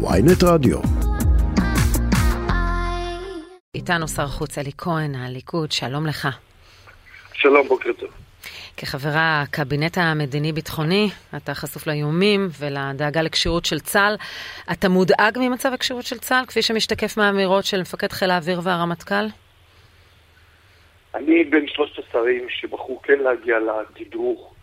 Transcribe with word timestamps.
ויינט 0.00 0.42
רדיו. 0.44 0.78
איתנו 3.74 4.08
שר 4.08 4.22
החוץ 4.22 4.58
אלי 4.58 4.70
כהן, 4.78 5.14
הליכוד, 5.14 5.72
שלום 5.72 6.06
לך. 6.06 6.28
שלום, 7.32 7.68
בוקר 7.68 7.92
טוב. 7.92 8.10
כחבר 8.76 9.12
הקבינט 9.14 9.98
המדיני-ביטחוני, 9.98 11.08
אתה 11.36 11.54
חשוף 11.54 11.86
לאיומים 11.86 12.48
ולדאגה 12.58 13.22
לכשירות 13.22 13.64
של 13.64 13.80
צה"ל. 13.80 14.16
אתה 14.72 14.88
מודאג 14.88 15.38
ממצב 15.40 15.72
הכשירות 15.72 16.04
של 16.04 16.18
צה"ל, 16.18 16.46
כפי 16.46 16.62
שמשתקף 16.62 17.16
מהאמירות 17.16 17.64
של 17.64 17.80
מפקד 17.80 18.12
חיל 18.12 18.30
האוויר 18.30 18.60
והרמטכ"ל? 18.62 19.24
אני 21.14 21.44
בין 21.44 21.66
שלושת 21.68 21.98
השרים 21.98 22.46
שבחרו 22.48 23.02
כן 23.02 23.18
להגיע 23.18 23.56
לתדרוך 23.58 24.54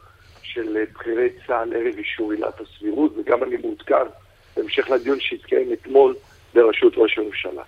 של 0.43 0.77
בכירי 0.93 1.29
צה"ל 1.47 1.73
ערב 1.73 1.97
אישור 1.97 2.31
עילת 2.31 2.61
הסבירות, 2.61 3.17
וגם 3.17 3.43
אני 3.43 3.57
מעודכן 3.57 4.24
בהמשך 4.55 4.89
לדיון 4.89 5.19
שהתקיים 5.19 5.73
אתמול 5.73 6.15
בראשות 6.53 6.93
ראש 6.97 7.17
הממשלה. 7.17 7.63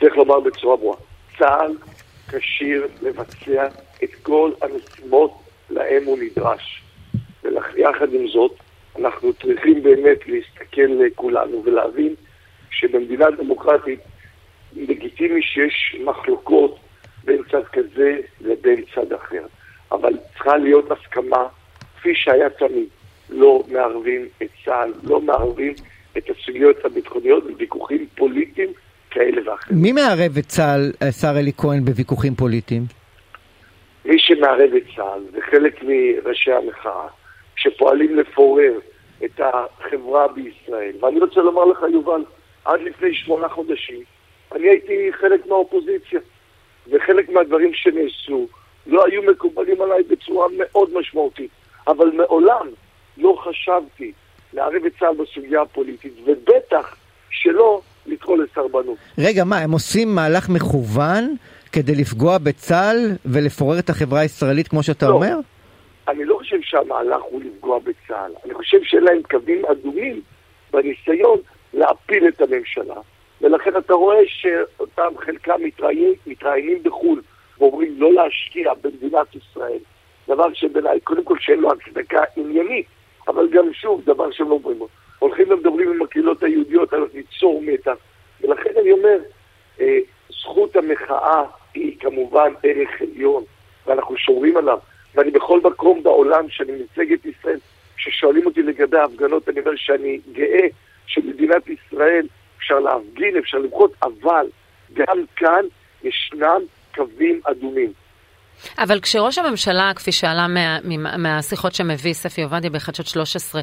צריך 0.00 0.16
לומר 0.16 0.40
בצורה 0.40 0.76
ברורה, 0.76 0.96
צה"ל 1.38 1.72
כשיר 2.28 2.86
לבצע 3.02 3.68
את 4.04 4.14
כל 4.22 4.50
המשימות 4.62 5.42
להם 5.70 6.04
הוא 6.04 6.18
נדרש. 6.18 6.82
ויחד 7.42 8.14
עם 8.14 8.28
זאת, 8.28 8.52
אנחנו 8.98 9.32
צריכים 9.32 9.82
באמת 9.82 10.18
להסתכל 10.26 11.08
כולנו 11.14 11.62
ולהבין 11.64 12.14
שבמדינה 12.70 13.30
דמוקרטית 13.30 14.00
לגיטימי 14.76 15.42
שיש 15.42 15.96
מחלוקות 16.04 16.78
בין 17.24 17.42
צד 17.50 17.64
כזה 17.72 18.20
לבין 18.40 18.84
צד 18.94 19.12
אחר. 19.12 19.46
אבל 19.92 20.12
צריכה 20.32 20.56
להיות 20.56 20.90
הסכמה, 20.90 21.48
כפי 21.96 22.14
שהיה 22.14 22.50
תמיד. 22.50 22.88
לא 23.30 23.62
מערבים 23.68 24.28
את 24.42 24.48
צה"ל, 24.64 24.92
לא 25.02 25.20
מערבים 25.20 25.74
את 26.18 26.30
הסוגיות 26.30 26.84
הביטחוניות 26.84 27.44
בוויכוחים 27.44 28.06
פוליטיים 28.14 28.72
כאלה 29.10 29.50
ואחרים. 29.50 29.82
מי 29.82 29.92
מערב 29.92 30.38
את 30.38 30.46
צה"ל, 30.46 30.92
השר 31.08 31.38
אלי 31.38 31.52
כהן, 31.56 31.84
בוויכוחים 31.84 32.34
פוליטיים? 32.34 32.82
מי 34.04 34.18
שמערב 34.18 34.70
את 34.76 34.82
צה"ל 34.96 35.20
זה 35.32 35.38
חלק 35.50 35.82
מראשי 35.82 36.52
המחאה, 36.52 37.06
שפועלים 37.56 38.16
לפורר 38.16 38.72
את 39.24 39.40
החברה 39.40 40.28
בישראל. 40.28 40.92
ואני 41.00 41.20
רוצה 41.20 41.40
לומר 41.40 41.64
לך, 41.64 41.84
יובל, 41.92 42.24
עד 42.64 42.80
לפני 42.80 43.14
שמונה 43.14 43.48
חודשים, 43.48 44.00
אני 44.52 44.68
הייתי 44.68 45.10
חלק 45.12 45.46
מהאופוזיציה, 45.46 46.20
וחלק 46.90 47.28
מהדברים 47.28 47.70
שנעשו 47.74 48.48
לא 48.86 49.04
היו 49.06 49.22
מקובלים 49.22 49.82
עליי 49.82 50.02
בצורה 50.02 50.46
מאוד 50.58 50.90
משמעותית. 50.94 51.50
אבל 51.86 52.10
מעולם 52.10 52.66
לא 53.18 53.36
חשבתי 53.44 54.12
לערב 54.52 54.84
את 54.86 54.92
צה"ל 54.98 55.14
בסוגיה 55.24 55.62
הפוליטית, 55.62 56.12
ובטח 56.26 56.96
שלא 57.30 57.80
לקרוא 58.06 58.36
לסרבנות. 58.36 58.98
רגע, 59.18 59.44
מה, 59.44 59.58
הם 59.58 59.72
עושים 59.72 60.14
מהלך 60.14 60.48
מכוון 60.48 61.34
כדי 61.72 61.94
לפגוע 61.94 62.38
בצה"ל 62.38 63.16
ולפורר 63.24 63.78
את 63.78 63.90
החברה 63.90 64.20
הישראלית, 64.20 64.68
כמו 64.68 64.82
שאתה 64.82 65.08
לא. 65.08 65.12
אומר? 65.12 65.36
אני 66.08 66.24
לא 66.24 66.34
חושב 66.38 66.56
שהמהלך 66.62 67.22
הוא 67.30 67.40
לפגוע 67.44 67.78
בצה"ל. 67.78 68.32
אני 68.44 68.54
חושב 68.54 68.78
שאין 68.82 69.04
להם 69.04 69.22
קווים 69.30 69.62
אדומים 69.66 70.20
בניסיון 70.72 71.38
להפיל 71.74 72.28
את 72.28 72.40
הממשלה. 72.40 73.00
ולכן 73.40 73.70
אתה 73.78 73.94
רואה 73.94 74.18
שאותם 74.26 75.12
חלקם 75.18 75.54
מתראיינים, 75.64 76.14
מתראיינים 76.26 76.82
בחו"ל 76.82 77.22
ואומרים 77.58 77.94
לא 78.00 78.12
להשקיע 78.12 78.72
במדינת 78.82 79.26
ישראל. 79.34 79.78
דבר 80.28 80.54
שבעיניי, 80.54 81.00
קודם 81.00 81.24
כל 81.24 81.36
שאין 81.40 81.60
לו 81.60 81.70
הצדקה 81.72 82.22
עניינית, 82.36 82.86
אבל 83.30 83.48
גם 83.48 83.72
שוב, 83.72 84.02
דבר 84.04 84.30
שהם 84.30 84.48
לא 84.48 84.54
אומרים. 84.54 84.78
הולכים 85.18 85.50
ומדברים 85.50 85.90
עם 85.90 86.02
הקהילות 86.02 86.42
היהודיות 86.42 86.92
על 86.92 87.06
ליצור 87.14 87.62
מתח. 87.62 87.94
ולכן 88.40 88.70
אני 88.80 88.92
אומר, 88.92 89.18
אה, 89.80 89.98
זכות 90.40 90.76
המחאה 90.76 91.42
היא 91.74 91.96
כמובן 92.00 92.52
ערך 92.62 93.00
עליון, 93.00 93.44
ואנחנו 93.86 94.16
שומרים 94.16 94.56
עליו. 94.56 94.78
ואני 95.14 95.30
בכל 95.30 95.60
מקום 95.64 96.02
בעולם 96.02 96.48
שאני 96.48 96.72
מייצג 96.72 97.12
את 97.12 97.26
ישראל, 97.26 97.58
כששואלים 97.96 98.46
אותי 98.46 98.62
לגבי 98.62 98.98
ההפגנות, 98.98 99.48
אני 99.48 99.60
אומר 99.60 99.76
שאני 99.76 100.20
גאה 100.32 100.66
שמדינת 101.06 101.62
ישראל 101.68 102.26
אפשר 102.58 102.80
להפגין, 102.80 103.36
אפשר 103.36 103.58
למחות, 103.58 103.92
אבל 104.02 104.46
גם 104.92 105.24
כאן 105.36 105.64
ישנם 106.04 106.62
קווים 106.94 107.40
אדומים. 107.44 107.92
אבל 108.78 109.00
כשראש 109.00 109.38
הממשלה, 109.38 109.92
כפי 109.96 110.12
שעלה 110.12 110.48
מה, 110.48 110.78
מה, 110.84 111.16
מהשיחות 111.16 111.74
שמביא 111.74 112.12
ספי 112.12 112.42
עובדיה 112.42 112.70
בחדשות 112.70 113.06
13, 113.06 113.60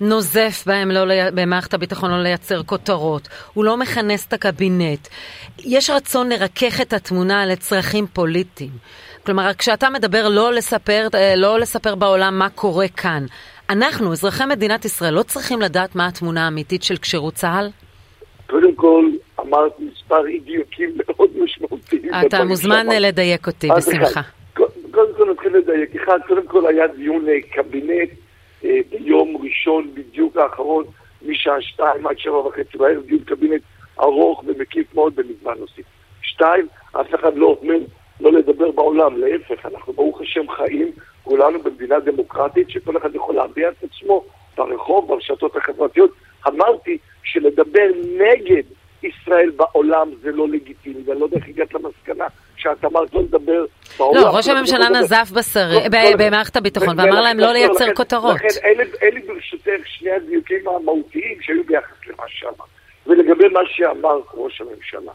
נוזף 0.00 0.62
בהם 0.66 0.90
לא, 0.90 1.04
במערכת 1.34 1.74
הביטחון 1.74 2.10
לא 2.10 2.22
לייצר 2.22 2.62
כותרות, 2.62 3.28
הוא 3.54 3.64
לא 3.64 3.76
מכנס 3.76 4.26
את 4.26 4.32
הקבינט, 4.32 5.08
יש 5.58 5.90
רצון 5.90 6.28
לרכך 6.28 6.80
את 6.80 6.92
התמונה 6.92 7.46
לצרכים 7.46 8.06
פוליטיים. 8.06 8.70
כלומר, 9.26 9.54
כשאתה 9.54 9.90
מדבר 9.90 10.28
לא 10.28 10.52
לספר, 10.52 11.08
לא 11.36 11.58
לספר 11.58 11.94
בעולם 11.94 12.38
מה 12.38 12.48
קורה 12.48 12.88
כאן, 12.88 13.26
אנחנו, 13.70 14.12
אזרחי 14.12 14.44
מדינת 14.46 14.84
ישראל, 14.84 15.14
לא 15.14 15.22
צריכים 15.22 15.60
לדעת 15.60 15.96
מה 15.96 16.06
התמונה 16.06 16.44
האמיתית 16.44 16.82
של 16.82 16.96
כשירות 16.96 17.34
צה"ל? 17.34 17.70
קודם 18.46 18.74
כל, 18.74 19.04
אמרת 19.40 19.72
מספר 19.78 20.26
אי 20.26 20.38
דיוקים 20.38 20.90
מאוד 20.96 21.30
משמעותיים. 21.44 22.10
אתה 22.26 22.44
מוזמן 22.44 22.86
לדייק 22.86 23.46
אותי, 23.46 23.68
בשמחה. 23.76 24.20
לדייק. 25.68 25.96
אחד, 25.96 26.18
קודם 26.26 26.46
כל 26.46 26.66
היה 26.66 26.86
דיון 26.86 27.26
קבינט 27.50 28.10
אה, 28.64 28.78
ביום 28.90 29.36
ראשון 29.42 29.94
בדיוק 29.94 30.36
האחרון, 30.36 30.84
משעה 31.26 31.62
שתיים 31.62 32.06
עד 32.06 32.18
שבע 32.18 32.36
וחצי 32.36 32.78
בערב, 32.78 33.02
דיון 33.06 33.24
קבינט 33.24 33.62
ארוך 34.00 34.44
ומקיף 34.46 34.94
מאוד 34.94 35.16
במגוון 35.16 35.58
נושאים. 35.58 35.86
שתיים, 36.22 36.66
אף 37.00 37.14
אחד 37.14 37.36
לא 37.36 37.58
אומר 37.60 37.78
לא 38.20 38.32
לדבר 38.32 38.70
בעולם, 38.70 39.16
להפך, 39.16 39.66
אנחנו 39.66 39.92
ברוך 39.92 40.20
השם 40.20 40.50
חיים 40.50 40.92
כולנו 41.22 41.62
במדינה 41.62 42.00
דמוקרטית 42.00 42.70
שכל 42.70 42.96
אחד 42.96 43.14
יכול 43.14 43.34
להביע 43.34 43.68
את 43.68 43.84
עצמו 43.84 44.24
ברחוב, 44.56 45.08
ברשתות 45.08 45.56
החברתיות. 45.56 46.10
אמרתי 46.48 46.98
שלדבר 47.22 47.88
נגד 48.18 48.62
ישראל 49.02 49.50
בעולם 49.56 50.08
זה 50.22 50.32
לא 50.32 50.48
לגיטימי, 50.48 51.02
ואני 51.06 51.20
לא 51.20 51.24
יודע 51.24 51.36
איך 51.36 51.48
הגעת 51.48 51.74
למסקנה 51.74 52.26
שאת 52.56 52.84
אמרת 52.84 53.14
לא 53.14 53.22
לדבר 53.22 53.64
בעולם. 53.98 54.20
לא, 54.20 54.36
ראש 54.36 54.48
הממשלה 54.48 54.88
נזף 54.88 55.30
במערכת 56.18 56.56
הביטחון 56.56 57.00
ואמר 57.00 57.20
להם 57.20 57.40
לא 57.40 57.52
לייצר 57.52 57.94
כותרות. 57.94 58.36
לכן 58.36 58.66
אלה 59.02 59.20
ברשותך 59.26 59.86
שני 59.86 60.10
הדיוקים 60.10 60.68
המהותיים 60.68 61.38
שהיו 61.40 61.64
ביחס 61.64 62.06
למה 62.06 62.24
שאמר. 62.28 62.64
ולגבי 63.06 63.48
מה 63.48 63.60
שאמר 63.66 64.20
ראש 64.34 64.60
הממשלה, 64.60 65.12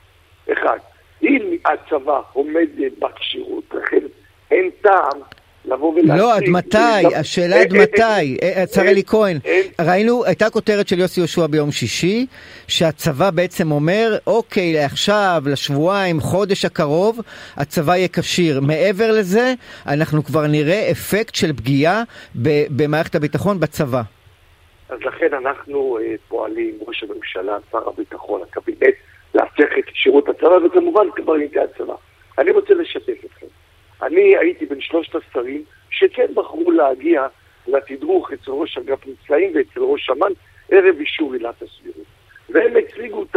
אחד, 0.54 0.78
אם 1.24 1.58
הצבא 1.66 2.22
עומד 2.34 2.68
בכשירות, 3.00 3.64
לכן 3.74 4.06
אין 4.52 4.70
טעם 4.82 5.20
לבוא 5.66 5.94
ולהציג... 5.94 6.12
לא, 6.12 6.36
עד 6.36 6.44
מתי? 6.48 7.16
השאלה 7.16 7.62
עד 7.62 7.74
מתי. 7.74 8.38
השר 8.64 8.82
אלי 8.82 9.04
כהן, 9.04 9.38
ראינו, 9.82 10.26
הייתה 10.26 10.50
כותרת 10.50 10.88
של 10.88 11.00
יוסי 11.00 11.20
יהושע 11.20 11.48
ביום 11.48 11.72
שישי, 11.72 12.26
שהצבא 12.68 13.30
בעצם 13.32 13.72
אומר, 13.72 14.18
אוקיי, 14.28 14.80
עכשיו, 14.80 15.44
לשבועיים, 15.46 16.20
חודש 16.20 16.66
הקרוב, 16.66 17.20
הצבא 17.58 17.96
יהיה 17.96 18.08
כשיר. 18.08 18.62
מעבר 18.62 19.12
לזה, 19.12 19.54
אנחנו 19.88 20.24
כבר 20.24 20.48
נראה 20.48 20.92
אפקט 20.92 21.36
של 21.36 21.54
פגיעה 21.54 22.04
במערכת 22.70 23.16
הביטחון 23.16 23.60
בצבא. 23.60 24.02
אז 24.90 25.00
לכן 25.02 25.34
אנחנו 25.34 25.98
פועלים, 26.28 26.78
ראש 26.88 27.04
הממשלה, 27.04 27.58
שר 27.72 27.90
הביטחון, 27.90 28.42
הקבינט, 28.42 28.94
להבטיח 29.36 29.70
את 29.80 29.84
שירות 29.94 30.30
הצבא, 30.30 30.66
וכמובן 30.66 31.08
קברניטי 31.16 31.60
הצבא. 31.60 31.94
אני 32.40 32.52
רוצה 32.52 32.74
לשתף 32.74 33.26
אתכם. 33.26 33.46
אני 34.06 34.38
הייתי 34.38 34.66
בין 34.66 34.82
שלושת 34.82 35.16
השרים 35.16 35.64
שכן 35.90 36.26
בחרו 36.34 36.72
להגיע 36.72 37.28
לתדרוך 37.68 38.32
אצל 38.32 38.52
ראש 38.52 38.78
אגף 38.78 39.00
מבצעים 39.08 39.52
ואצל 39.56 39.80
ראש 39.80 40.10
אמ"ן 40.10 40.32
ערב 40.72 40.96
אישור 41.00 41.34
עילת 41.34 41.56
הסבירות. 41.56 42.06
והם 42.50 42.74
הציגו 42.78 43.24
את 43.24 43.36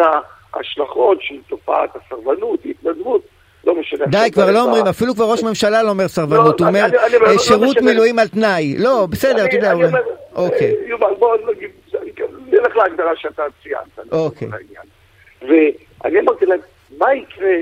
ההשלכות 0.55 1.19
של 1.23 1.35
תופעת 1.49 1.91
הסרבנות, 1.97 2.61
התנדבות, 2.65 3.23
לא 3.65 3.81
משנה. 3.81 4.07
די, 4.07 4.31
כבר 4.33 4.51
לא 4.51 4.63
אומרים, 4.63 4.87
אפילו 4.87 5.15
כבר 5.15 5.25
ראש 5.25 5.43
ממשלה 5.43 5.83
לא 5.83 5.91
אומר 5.91 6.09
סרבנות, 6.09 6.61
הוא 6.61 6.69
אומר 6.69 6.87
שירות 7.39 7.77
מילואים 7.83 8.19
על 8.19 8.29
תנאי. 8.29 8.75
לא, 8.79 9.07
בסדר, 9.11 9.45
אתה 9.45 9.57
יודע. 9.57 9.73
אוקיי. 10.35 10.75
יובל, 10.87 11.15
בוא 11.19 11.37
נלך 12.47 12.77
להגדרה 12.77 13.17
שאתה 13.17 13.43
ציינת. 13.63 14.13
אוקיי. 14.13 14.49
ואני 15.43 16.21
אמרתי 16.21 16.47
להם, 16.47 16.61
מה 16.99 17.15
יקרה 17.15 17.55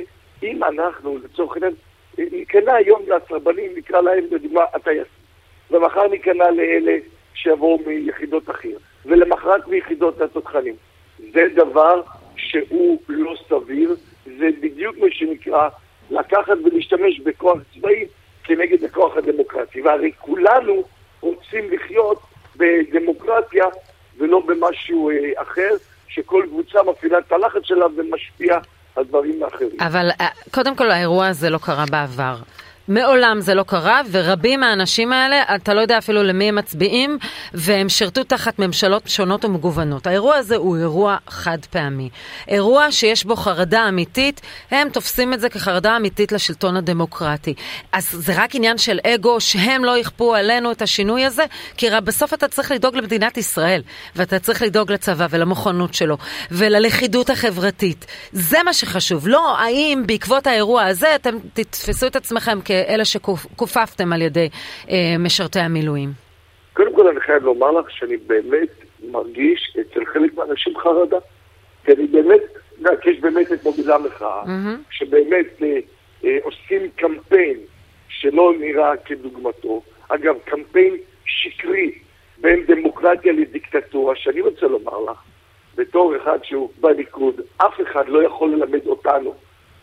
אם 0.43 0.65
אנחנו, 0.65 1.19
לצורך 1.25 1.57
העניין, 1.57 1.73
ניכנע 2.19 2.75
היום 2.75 3.03
לסרבנים, 3.07 3.71
נקרא 3.77 4.01
להם 4.01 4.25
לדוגמה 4.31 4.61
הטייסים, 4.75 5.25
ומחר 5.71 6.09
ניכנע 6.09 6.51
לאלה 6.51 6.97
שיבואו 7.35 7.79
מיחידות 7.87 8.49
החי"ר, 8.49 8.79
ולמחרת 9.07 9.69
מיחידות 9.69 10.21
התותחנים. 10.21 10.75
זה 11.33 11.47
דבר 11.55 12.03
שהוא 12.37 12.99
לא 13.09 13.35
סביר, 13.49 13.97
זה 14.39 14.49
בדיוק 14.61 14.97
מה 14.99 15.07
שנקרא 15.11 15.69
לקחת 16.11 16.57
ולהשתמש 16.65 17.21
בכוח 17.21 17.59
צבאי 17.75 18.07
כנגד 18.45 18.85
הכוח 18.85 19.17
הדמוקרטי. 19.17 19.81
והרי 19.81 20.13
כולנו 20.19 20.85
רוצים 21.21 21.71
לחיות 21.71 22.19
בדמוקרטיה 22.57 23.65
ולא 24.19 24.41
במשהו 24.41 25.11
אחר, 25.37 25.71
שכל 26.09 26.45
קבוצה 26.47 26.83
מפעילה 26.83 27.19
את 27.19 27.33
הלחץ 27.33 27.61
שלה 27.65 27.87
ומשפיעה 27.97 28.59
על 28.97 29.05
דברים 29.05 29.43
אחרים. 29.45 29.71
אבל 29.81 30.11
אה, 30.21 30.29
קודם 30.51 30.77
כל 30.77 30.91
האירוע 30.91 31.27
הזה 31.27 31.51
לא 31.51 31.59
קרה 31.59 31.85
בעבר. 31.91 32.37
מעולם 32.89 33.41
זה 33.41 33.55
לא 33.55 33.63
קרה, 33.63 34.01
ורבים 34.11 34.61
מהאנשים 34.61 35.13
האלה, 35.13 35.43
אתה 35.55 35.75
לא 35.75 35.81
יודע 35.81 35.99
אפילו 35.99 36.23
למי 36.23 36.49
הם 36.49 36.55
מצביעים, 36.55 37.19
והם 37.55 37.89
שירתו 37.89 38.25
תחת 38.25 38.59
ממשלות 38.59 39.09
שונות 39.09 39.45
ומגוונות. 39.45 40.07
האירוע 40.07 40.37
הזה 40.37 40.57
הוא 40.57 40.77
אירוע 40.77 41.17
חד 41.29 41.59
פעמי. 41.71 42.11
אירוע 42.49 42.93
שיש 42.93 43.25
בו 43.25 43.37
חרדה 43.37 43.89
אמיתית, 43.89 44.41
הם 44.71 44.89
תופסים 44.89 45.35
את 45.35 45.41
זה 45.41 45.49
כחרדה 45.49 45.97
אמיתית 45.97 46.33
לשלטון 46.33 46.77
הדמוקרטי. 46.77 47.55
אז 47.93 48.09
זה 48.11 48.33
רק 48.37 48.55
עניין 48.55 48.79
של 48.79 48.99
אגו, 49.07 49.41
שהם 49.41 49.85
לא 49.85 49.99
יכפו 49.99 50.35
עלינו 50.35 50.73
את 50.73 50.83
השינוי 50.83 51.25
הזה, 51.25 51.45
כי 51.77 51.87
בסוף 52.05 52.35
אתה 52.35 52.49
צריך 52.49 52.71
לדאוג 52.71 52.97
למדינת 52.97 53.37
ישראל, 53.37 53.83
ואתה 54.17 54.39
צריך 54.39 54.63
לדאוג 54.63 54.93
לצבא 54.93 55.27
ולמוכנות 55.31 55.95
שלו, 55.95 56.17
וללכידות 56.51 57.31
החברתית. 57.31 58.07
זה 58.33 58.59
מה 58.65 58.73
שחשוב. 58.73 59.29
לא 59.29 59.59
האם 59.59 60.03
בעקבות 60.07 60.47
האירוע 60.47 60.85
הזה 60.85 61.15
אתם 61.15 61.37
תתפסו 61.55 62.07
את 62.07 62.17
עצמכם 62.17 62.59
כ... 62.65 62.71
כאלה 62.87 63.05
שכופפתם 63.05 64.13
על 64.13 64.23
ידי 64.23 64.49
אה, 64.91 65.15
משרתי 65.19 65.61
המילואים? 65.61 66.11
קודם 66.73 66.95
כל 66.95 67.09
אני 67.09 67.21
חייב 67.21 67.43
לומר 67.43 67.71
לך 67.71 67.91
שאני 67.91 68.17
באמת 68.17 68.69
מרגיש 69.11 69.77
אצל 69.81 70.05
חלק 70.05 70.35
מהאנשים 70.35 70.79
חרדה. 70.79 71.19
כי 71.85 71.93
אני 71.93 72.07
באמת, 72.07 72.41
יש 73.05 73.21
באמת 73.21 73.53
את 73.53 73.65
מובילי 73.65 73.93
המחאה, 73.93 74.43
mm-hmm. 74.43 74.91
שבאמת 74.91 75.63
אה, 75.63 75.79
אה, 76.25 76.39
עושים 76.43 76.91
קמפיין 76.97 77.57
שלא 78.09 78.53
נראה 78.61 78.97
כדוגמתו. 78.97 79.83
אגב, 80.09 80.35
קמפיין 80.45 80.97
שקרי 81.25 81.93
בין 82.39 82.65
דמוקרטיה 82.67 83.33
לדיקטטורה, 83.33 84.17
שאני 84.17 84.41
רוצה 84.41 84.67
לומר 84.67 85.01
לך, 85.01 85.19
בתור 85.77 86.17
אחד 86.17 86.39
שהוא 86.43 86.71
בליכוד, 86.81 87.41
אף 87.57 87.81
אחד 87.83 88.09
לא 88.09 88.23
יכול 88.23 88.51
ללמד 88.51 88.87
אותנו 88.87 89.35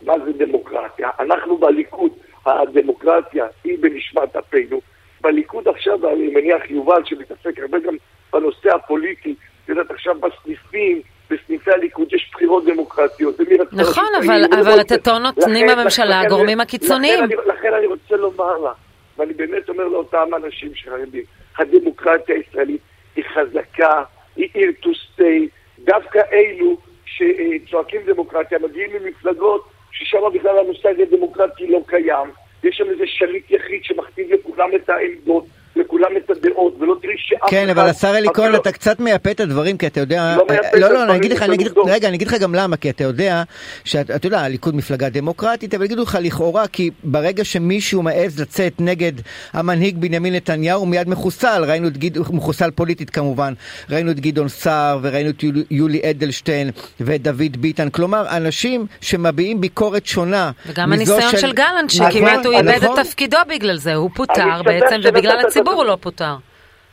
מה 0.05 0.13
זה 0.25 0.45
דמוקרטיה. 0.45 1.09
אנחנו 1.19 1.57
בליכוד 1.57 2.11
הדמוקרטיה 2.45 3.45
היא 3.63 3.77
בנשמת 3.81 4.35
אפינו. 4.35 4.81
בליכוד 5.21 5.67
עכשיו, 5.67 6.09
אני 6.09 6.27
מניח 6.27 6.69
יובל 6.69 7.01
שמתעסק 7.05 7.59
הרבה 7.59 7.79
גם 7.79 7.95
בנושא 8.33 8.75
הפוליטי, 8.75 9.35
את 9.63 9.69
יודעת 9.69 9.91
עכשיו 9.91 10.15
בסניפים, 10.19 11.01
בסניפי 11.29 11.71
הליכוד 11.71 12.13
יש 12.13 12.31
בחירות 12.33 12.65
דמוקרטיות. 12.65 13.35
נכון, 13.71 14.07
אבל, 14.25 14.41
אבל 14.61 14.81
את 14.81 14.91
הטון 14.91 15.21
נותנים 15.23 15.67
בממשלה 15.67 16.19
הגורמים 16.19 16.61
הקיצוניים. 16.61 17.23
לכן 17.23 17.35
לכן 17.47 17.73
אני 17.73 17.85
רוצה 17.85 18.15
לומר 18.15 18.57
לה, 18.57 18.71
ואני 19.17 19.33
באמת 19.33 19.69
אומר 19.69 19.87
לאותם 19.87 20.27
אנשים 20.35 20.75
שחרדים, 20.75 21.23
הדמוקרטיה 21.57 22.35
הישראלית 22.35 22.81
היא 23.15 23.23
חזקה, 23.33 24.03
היא 24.35 24.49
here 24.55 24.85
to 24.85 24.89
stay, 24.89 25.47
דווקא 25.79 26.21
אלו 26.31 26.77
שצועקים 27.05 28.01
דמוקרטיה 28.05 28.59
מגיעים 28.59 28.89
ממפלגות 29.03 29.69
ששם 30.01 30.17
בכלל 30.33 30.59
המושג 30.59 31.01
הדמוקרטי 31.01 31.67
לא 31.67 31.81
קיים. 31.87 32.29
יש 32.63 32.77
שם 32.77 32.89
איזה 32.89 33.03
שליט 33.07 33.51
יחיד 33.51 33.83
שמכתיב 33.83 34.31
לכולם 34.31 34.69
את 34.75 34.89
העמדות, 34.89 35.45
לכולם 35.75 36.09
את 36.17 36.29
הדעות, 36.29 36.75
ולא 36.79 36.95
תראי 37.01 37.13
שאף 37.17 37.39
כן, 37.39 37.57
אחד... 37.57 37.65
כן, 37.65 37.69
אבל 37.69 37.89
השר 37.89 38.17
אלי 38.17 38.27
כהן, 38.33 38.55
אתה 38.55 38.71
קצת 38.71 38.99
מייפה 38.99 39.31
את 39.31 39.39
הדברים, 39.39 39.77
כי 39.77 39.87
אתה 39.87 39.99
יודע... 39.99 40.35
לא 40.37 40.45
מייפה 40.49 40.67
את 40.67 40.73
הדברים, 40.73 40.93
לא, 40.93 41.05
לא, 41.05 41.11
אני 41.11 41.17
אגיד 41.17 41.31
לך, 41.31 41.41
אני 41.41 41.55
אגיד, 41.55 41.67
רגע, 41.87 42.07
אני 42.07 42.17
אגיד 42.17 42.27
לך 42.27 42.33
גם 42.33 42.55
למה, 42.55 42.77
כי 42.77 42.89
אתה 42.89 43.03
יודע, 43.03 43.43
שאתה 43.83 44.27
יודע, 44.27 44.39
הליכוד 44.39 44.75
מפלגה 44.75 45.09
דמוקרטית, 45.09 45.73
אבל 45.73 45.85
יגידו 45.85 46.03
לך 46.03 46.17
לכאורה, 46.21 46.67
כי 46.67 46.89
ברגע 47.03 47.45
שמישהו 47.45 48.01
מעז 48.01 48.39
לצאת 48.39 48.73
נגד 48.79 49.11
המנהיג 49.53 49.97
בנימין 49.97 50.35
נתניהו, 50.35 50.79
הוא 50.79 50.87
מיד 50.87 51.09
מחוסל, 51.09 51.63
ראינו 51.67 51.87
את 51.87 51.97
גדעון, 51.97 52.25
מחוסל 52.31 52.71
פוליטית 52.71 53.09
כמובן, 53.09 53.53
ראינו 53.89 54.11
את 54.11 54.19
גדעון 54.19 54.47
סער, 54.47 54.99
וראינו 55.01 55.29
את 55.29 55.43
יולי 55.71 56.01
אדלשטיין, 56.09 56.71
ואת 56.99 57.21
דוד 57.21 57.57
ביטן, 57.57 57.89
כלומר, 57.89 58.25
אנשים 58.37 58.85
שמביעים 59.01 59.61
ביקורת 59.61 60.05
שונה. 60.05 60.51
וגם 60.67 60.93
הניסיון 60.93 61.31
של, 61.31 61.37
של 61.37 61.53
גלנט, 61.53 61.89
שכמעט 61.89 62.39
נכון, 62.39 62.45
הוא 62.45 62.53
איבד 62.53 62.69
את 62.69 62.83
נכון. 62.83 63.03
תפקידו 63.03 63.37
בגלל 63.49 63.77
זה, 63.77 63.95
הוא 63.95 64.09
פוטר 64.13 64.61
בעצם, 64.65 64.95
ובגלל 65.03 65.39
הציבור 65.39 65.60
הוא 65.67 65.85
לא 65.85 65.97
פוטר. 66.01 66.35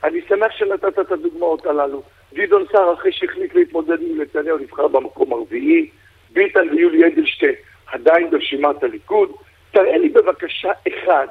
אני 0.05 0.20
שמח 0.29 0.53
שנתת 0.53 0.99
את 0.99 1.12
הדוגמאות 1.12 1.67
הללו. 1.67 2.03
גדעון 2.35 2.65
סער, 2.73 2.94
אחרי 2.94 3.12
שהחליט 3.12 3.55
להתמודד 3.55 4.03
עם 4.03 4.20
נתניהו, 4.20 4.59
נבחר 4.59 4.88
במקום 4.88 5.32
הרביעי. 5.32 5.91
ביטן 6.31 6.69
ויולי 6.70 7.06
אדלשטיין 7.06 7.55
עדיין 7.93 8.31
ברשימת 8.31 8.82
הליכוד. 8.82 9.31
תראה 9.70 9.99
לי 9.99 10.09
בבקשה 10.09 10.70
אחד, 10.88 11.26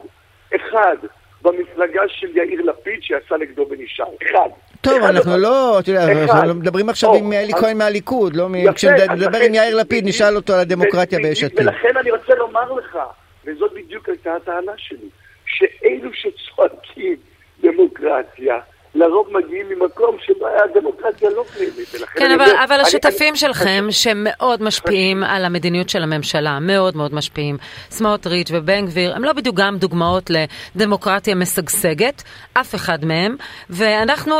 אחד, 0.55 0.95
במפלגה 1.41 2.01
של 2.07 2.37
יאיר 2.37 2.61
לפיד 2.61 3.03
שיצא 3.03 3.37
נגדו 3.37 3.67
ונשאר. 3.69 4.05
אחד. 4.23 4.49
טוב, 4.81 5.03
אנחנו 5.03 5.37
לא, 5.37 5.79
אתה 5.79 5.89
יודע, 5.89 6.03
אנחנו 6.03 6.55
מדברים 6.55 6.89
עכשיו 6.89 7.15
עם 7.15 7.33
אלי 7.33 7.53
כהן 7.53 7.77
מהליכוד, 7.77 8.35
לא 8.35 8.47
כשנדבר 8.75 9.39
עם 9.39 9.53
יאיר 9.53 9.75
לפיד 9.75 10.07
נשאל 10.07 10.35
אותו 10.35 10.53
על 10.53 10.59
הדמוקרטיה 10.59 11.19
ביש 11.19 11.43
עתיד. 11.43 11.59
ולכן 11.59 11.97
אני 11.97 12.11
רוצה 12.11 12.35
לומר 12.35 12.73
לך, 12.73 12.97
וזאת 13.45 13.73
בדיוק 13.73 14.09
הייתה 14.09 14.35
הטענה 14.35 14.71
שלי, 14.77 15.09
שאלו 15.57 16.13
שצועקים 16.13 17.15
דמוקרטיה, 17.61 18.59
לרוב 18.97 19.27
מגיעים 19.31 19.65
ממקום 19.69 20.17
שבו 20.25 20.47
הדמוקרטיה 20.47 21.29
לא 21.29 21.43
קיימת. 21.53 22.07
כן, 22.15 22.31
אבל, 22.31 22.51
אבל 22.65 22.75
אני, 22.75 22.81
השותפים 22.81 23.29
אני, 23.29 23.37
שלכם, 23.37 23.83
אני, 23.83 23.91
שמאוד 23.91 24.63
משפיעים 24.63 25.23
על 25.23 25.45
המדיניות 25.45 25.89
של 25.89 26.03
הממשלה, 26.03 26.59
מאוד 26.59 26.97
מאוד 26.97 27.13
משפיעים, 27.13 27.57
סמוטריץ' 27.89 28.51
ובן 28.51 28.85
גביר, 28.85 29.15
הם 29.15 29.23
לא 29.23 29.33
בדיוק 29.33 29.55
גם 29.55 29.77
דוגמאות 29.77 30.31
לדמוקרטיה 30.75 31.35
משגשגת, 31.35 32.23
אף 32.53 32.75
אחד 32.75 33.05
מהם, 33.05 33.35
ואנחנו, 33.69 34.35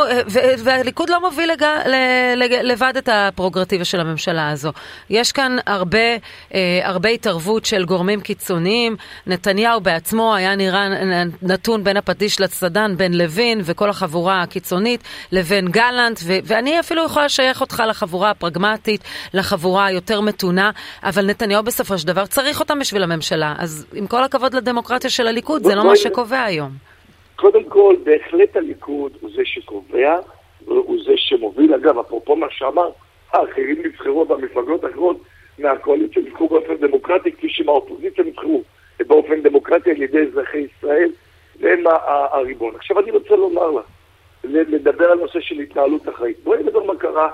והליכוד 0.58 1.10
לא 1.10 1.20
מוביל 1.20 1.52
לג, 1.52 1.64
לג, 2.36 2.52
לבד 2.52 2.92
את 2.98 3.08
הפרוגרטיבה 3.12 3.84
של 3.84 4.00
הממשלה 4.00 4.50
הזו. 4.50 4.70
יש 5.10 5.32
כאן 5.32 5.56
הרבה, 5.66 5.98
אה, 6.54 6.80
הרבה 6.82 7.08
התערבות 7.08 7.64
של 7.64 7.84
גורמים 7.84 8.20
קיצוניים, 8.20 8.96
נתניהו 9.26 9.80
בעצמו 9.80 10.34
היה 10.34 10.56
נראה 10.56 10.88
נתון 11.42 11.84
בין 11.84 11.96
הפטיש 11.96 12.40
לצדן, 12.40 12.96
בין 12.96 13.18
לוין 13.18 13.60
וכל 13.64 13.90
החבורה 13.90 14.42
הקיצונית 14.48 15.00
לבין 15.32 15.68
גלנט, 15.68 16.18
ו- 16.26 16.40
ואני 16.44 16.80
אפילו 16.80 17.04
יכולה 17.04 17.24
לשייך 17.24 17.60
אותך 17.60 17.82
לחבורה 17.88 18.30
הפרגמטית, 18.30 19.00
לחבורה 19.34 19.86
היותר 19.86 20.20
מתונה, 20.20 20.70
אבל 21.02 21.26
נתניהו 21.26 21.62
בסופו 21.62 21.98
של 21.98 22.06
דבר 22.06 22.26
צריך 22.26 22.60
אותם 22.60 22.78
בשביל 22.78 23.02
הממשלה. 23.02 23.54
אז 23.58 23.86
עם 23.94 24.06
כל 24.06 24.24
הכבוד 24.24 24.54
לדמוקרטיה 24.54 25.10
של 25.10 25.26
הליכוד, 25.26 25.62
זה 25.62 25.74
לא 25.74 25.84
מה 25.84 25.96
שקובע 25.96 26.42
היום. 26.42 26.70
קודם 27.36 27.64
כל, 27.64 27.96
בהחלט 28.04 28.56
הליכוד 28.56 29.12
הוא 29.20 29.30
זה 29.36 29.42
שקובע, 29.44 30.16
הוא 30.64 30.98
זה 31.04 31.12
שמוביל. 31.16 31.74
אגב, 31.74 31.98
אפרופו 31.98 32.36
מה 32.36 32.46
שאמר, 32.50 32.90
האחרים 33.32 33.82
נבחרו 33.84 34.24
במפלגות 34.24 34.84
האחרות 34.84 35.22
מהקואליציה 35.58 36.22
נבחרו 36.22 36.48
באופן 36.48 36.74
דמוקרטי, 36.74 37.32
כפי 37.32 37.48
שמהאופוזיציה 37.50 38.24
נבחרו 38.24 38.62
באופן 39.06 39.42
דמוקרטי 39.42 39.90
על 39.90 40.02
ידי 40.02 40.18
אזרחי 40.18 40.58
ישראל, 40.58 41.10
והם 41.60 41.84
הריבון. 42.32 42.74
עכשיו 42.76 43.00
אני 43.00 43.10
רוצה 43.10 43.36
לומר 43.36 43.70
לך, 43.70 43.84
לדבר 44.48 45.10
על 45.10 45.18
נושא 45.18 45.40
של 45.40 45.58
התנהלות 45.58 46.08
אחראית. 46.08 46.36
בואי 46.44 46.62
נדבר 46.62 46.84
מה 46.84 46.96
קרה 46.96 47.28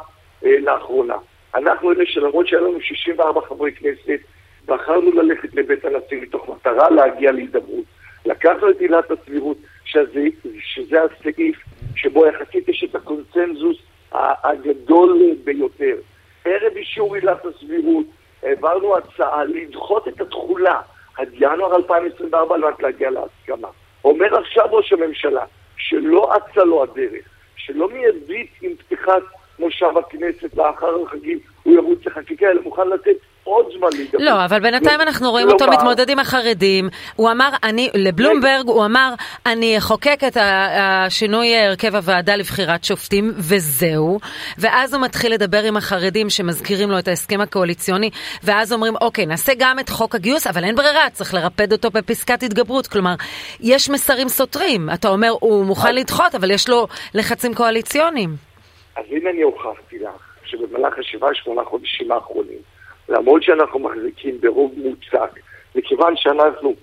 אה, 0.44 0.58
לאחרונה. 0.60 1.14
אנחנו 1.54 1.92
אלה 1.92 2.04
שלמרות 2.06 2.46
שהיה 2.46 2.62
לנו 2.62 2.80
64 2.80 3.40
חברי 3.40 3.72
כנסת, 3.72 4.20
בחרנו 4.66 5.12
ללכת 5.12 5.54
לבית 5.54 5.84
הנשיא 5.84 6.22
מתוך 6.22 6.48
מטרה 6.48 6.90
להגיע 6.90 7.32
להידברות. 7.32 7.84
לקחנו 8.26 8.70
את 8.70 8.80
עילת 8.80 9.10
הסבירות, 9.10 9.56
שזה, 9.84 10.24
שזה 10.60 10.98
הסעיף 11.02 11.56
שבו 11.96 12.26
יחסית 12.26 12.68
יש 12.68 12.84
את 12.84 12.94
הקונצנזוס 12.94 13.76
הגדול 14.12 15.20
ביותר. 15.44 15.96
ערב 16.44 16.76
אישור 16.76 17.14
עילת 17.14 17.44
הסבירות 17.46 18.06
העברנו 18.42 18.96
הצעה 18.96 19.44
לדחות 19.44 20.08
את 20.08 20.20
התחולה 20.20 20.80
עד 21.16 21.28
ינואר 21.32 21.76
2024 21.76 22.54
על 22.54 22.60
מנת 22.60 22.82
להגיע 22.82 23.10
להסכמה. 23.10 23.68
אומר 24.04 24.38
עכשיו 24.38 24.66
ראש 24.70 24.92
הממשלה, 24.92 25.44
שלא 25.76 26.32
אצה 26.36 26.64
לו 26.64 26.82
הדרך, 26.82 27.24
שלא 27.56 27.88
מיידית 27.88 28.50
עם 28.62 28.72
פתיחת 28.76 29.22
מושב 29.58 29.98
הכנסת 29.98 30.54
לאחר 30.54 31.02
החגים 31.02 31.38
הוא 31.62 31.74
ירוץ 31.74 32.06
לחקיקה, 32.06 32.50
אלא 32.50 32.62
מוכן 32.62 32.88
לתת 32.88 33.16
עוד 33.44 33.66
זמן 33.78 33.88
להידבר. 33.92 34.18
לא, 34.18 34.44
אבל 34.44 34.60
בינתיים 34.60 34.98
לא, 34.98 35.04
אנחנו 35.04 35.30
רואים 35.30 35.46
לא 35.48 35.52
אותו 35.52 35.66
מתמודד 35.66 36.10
עם 36.10 36.18
החרדים. 36.18 36.88
הוא 37.16 37.30
אמר, 37.30 37.50
אני, 37.62 37.90
לבלומברג 37.94 38.68
הוא 38.68 38.84
אמר, 38.84 39.14
אני 39.46 39.78
אחוקק 39.78 40.18
את 40.26 40.36
השינוי 40.40 41.56
הרכב 41.56 41.94
הוועדה 41.94 42.36
לבחירת 42.36 42.84
שופטים, 42.84 43.32
וזהו. 43.36 44.18
ואז 44.58 44.94
הוא 44.94 45.02
מתחיל 45.02 45.32
לדבר 45.32 45.62
עם 45.62 45.76
החרדים 45.76 46.30
שמזכירים 46.30 46.90
לו 46.90 46.98
את 46.98 47.08
ההסכם 47.08 47.40
הקואליציוני, 47.40 48.10
ואז 48.44 48.72
אומרים, 48.72 48.94
אוקיי, 49.00 49.26
נעשה 49.26 49.52
גם 49.58 49.78
את 49.78 49.88
חוק 49.88 50.14
הגיוס, 50.14 50.46
אבל 50.46 50.64
אין 50.64 50.76
ברירה, 50.76 51.10
צריך 51.10 51.34
לרפד 51.34 51.72
אותו 51.72 51.90
בפסקת 51.90 52.42
התגברות. 52.42 52.86
כלומר, 52.86 53.14
יש 53.60 53.90
מסרים 53.90 54.28
סותרים. 54.28 54.90
אתה 54.94 55.08
אומר, 55.08 55.30
הוא 55.40 55.64
מוכן 55.64 55.94
לדחות, 55.94 56.34
אבל 56.34 56.50
יש 56.50 56.68
לו 56.68 56.86
לחצים 57.14 57.54
קואליציוניים. 57.54 58.30
אז 58.96 59.04
הנה 59.10 59.30
אני 59.30 59.42
הוכחתי 59.42 59.98
לך, 59.98 60.10
שבמהלך 60.44 60.98
השבעה, 60.98 61.30
שמונה 61.34 61.64
חודשים 61.64 62.12
האחרונים, 62.12 62.73
למרות 63.08 63.42
שאנחנו 63.42 63.78
מחזיקים 63.78 64.40
ברוב 64.40 64.74
מוצק, 64.76 65.40
מכיוון 65.74 66.16
שאנחנו 66.16 66.74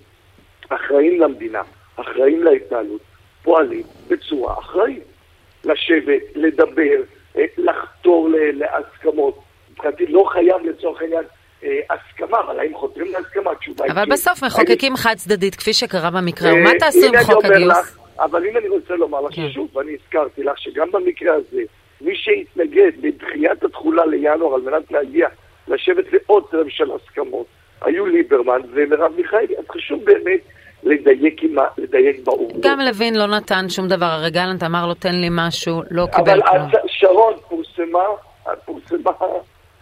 אחראים 0.68 1.20
למדינה, 1.20 1.62
אחראים 1.96 2.42
להתנהלות, 2.42 3.00
פועלים 3.42 3.82
בצורה 4.08 4.58
אחראית. 4.58 5.12
לשבת, 5.64 6.22
לדבר, 6.34 7.02
אה, 7.36 7.44
לחתור 7.58 8.28
להסכמות. 8.32 9.38
מבחינתי 9.72 10.06
לא 10.06 10.24
חייב 10.32 10.56
לצורך 10.64 11.02
העניין 11.02 11.24
אה, 11.64 11.78
הסכמה, 11.90 12.40
אבל 12.40 12.60
האם 12.60 12.74
חותרים 12.74 13.12
להסכמה? 13.12 13.50
התשובה 13.50 13.84
היא... 13.84 13.92
אבל 13.92 14.04
בסוף 14.10 14.44
מחוקקים 14.44 14.96
חד 14.96 15.14
צדדית, 15.16 15.54
כפי 15.54 15.72
שקרה 15.72 16.10
במקרה, 16.10 16.52
ומה 16.54 16.70
תעשו 16.78 17.06
עם 17.06 17.22
חוק 17.22 17.44
הגיוס? 17.44 17.98
אבל 18.18 18.46
אם 18.46 18.56
אני 18.56 18.68
רוצה 18.68 18.94
לומר 18.94 19.20
לך 19.20 19.34
כן. 19.34 19.50
שוב, 19.50 19.76
ואני 19.76 19.96
הזכרתי 20.02 20.42
לך 20.42 20.58
שגם 20.58 20.90
במקרה 20.92 21.34
הזה, 21.34 21.62
מי 22.00 22.16
שהתנגד 22.16 22.92
לדחיית 23.02 23.64
התחולה 23.64 24.06
לינואר 24.06 24.54
על 24.54 24.60
מנת 24.60 24.90
להגיע, 24.90 25.28
לשבת 25.72 26.12
לעוד 26.12 26.44
של 26.68 26.90
הסכמות, 26.92 27.46
היו 27.82 28.06
ליברמן 28.06 28.60
ומרב 28.72 29.12
מיכאלי. 29.16 29.56
אז 29.58 29.64
חשוב 29.70 30.04
באמת 30.04 30.40
לדייק, 30.82 31.42
עם, 31.42 31.56
לדייק 31.78 32.24
בעובדות. 32.24 32.60
גם 32.60 32.80
לוין 32.80 33.14
לא 33.14 33.26
נתן 33.26 33.68
שום 33.68 33.88
דבר, 33.88 34.06
הרי 34.06 34.30
גלנט 34.30 34.62
אמר 34.62 34.86
לו 34.86 34.94
תן 34.94 35.14
לי 35.14 35.28
משהו, 35.30 35.82
לא 35.90 36.06
קיבל 36.16 36.40
כלום. 36.42 36.56
אבל 36.56 36.78
שרון 36.86 37.34
פורסמה, 37.48 38.04
פורסמה 38.64 39.10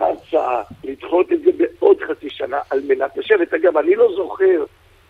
ההצעה 0.00 0.62
לדחות 0.85 1.32
את 1.32 1.42
זה 1.42 1.50
בעוד 1.59 1.97
חצי 2.09 2.30
שנה 2.30 2.59
על 2.70 2.80
מנת 2.88 3.16
לשבת. 3.16 3.54
אגב, 3.54 3.76
אני 3.76 3.94
לא 3.94 4.09
זוכר 4.16 4.64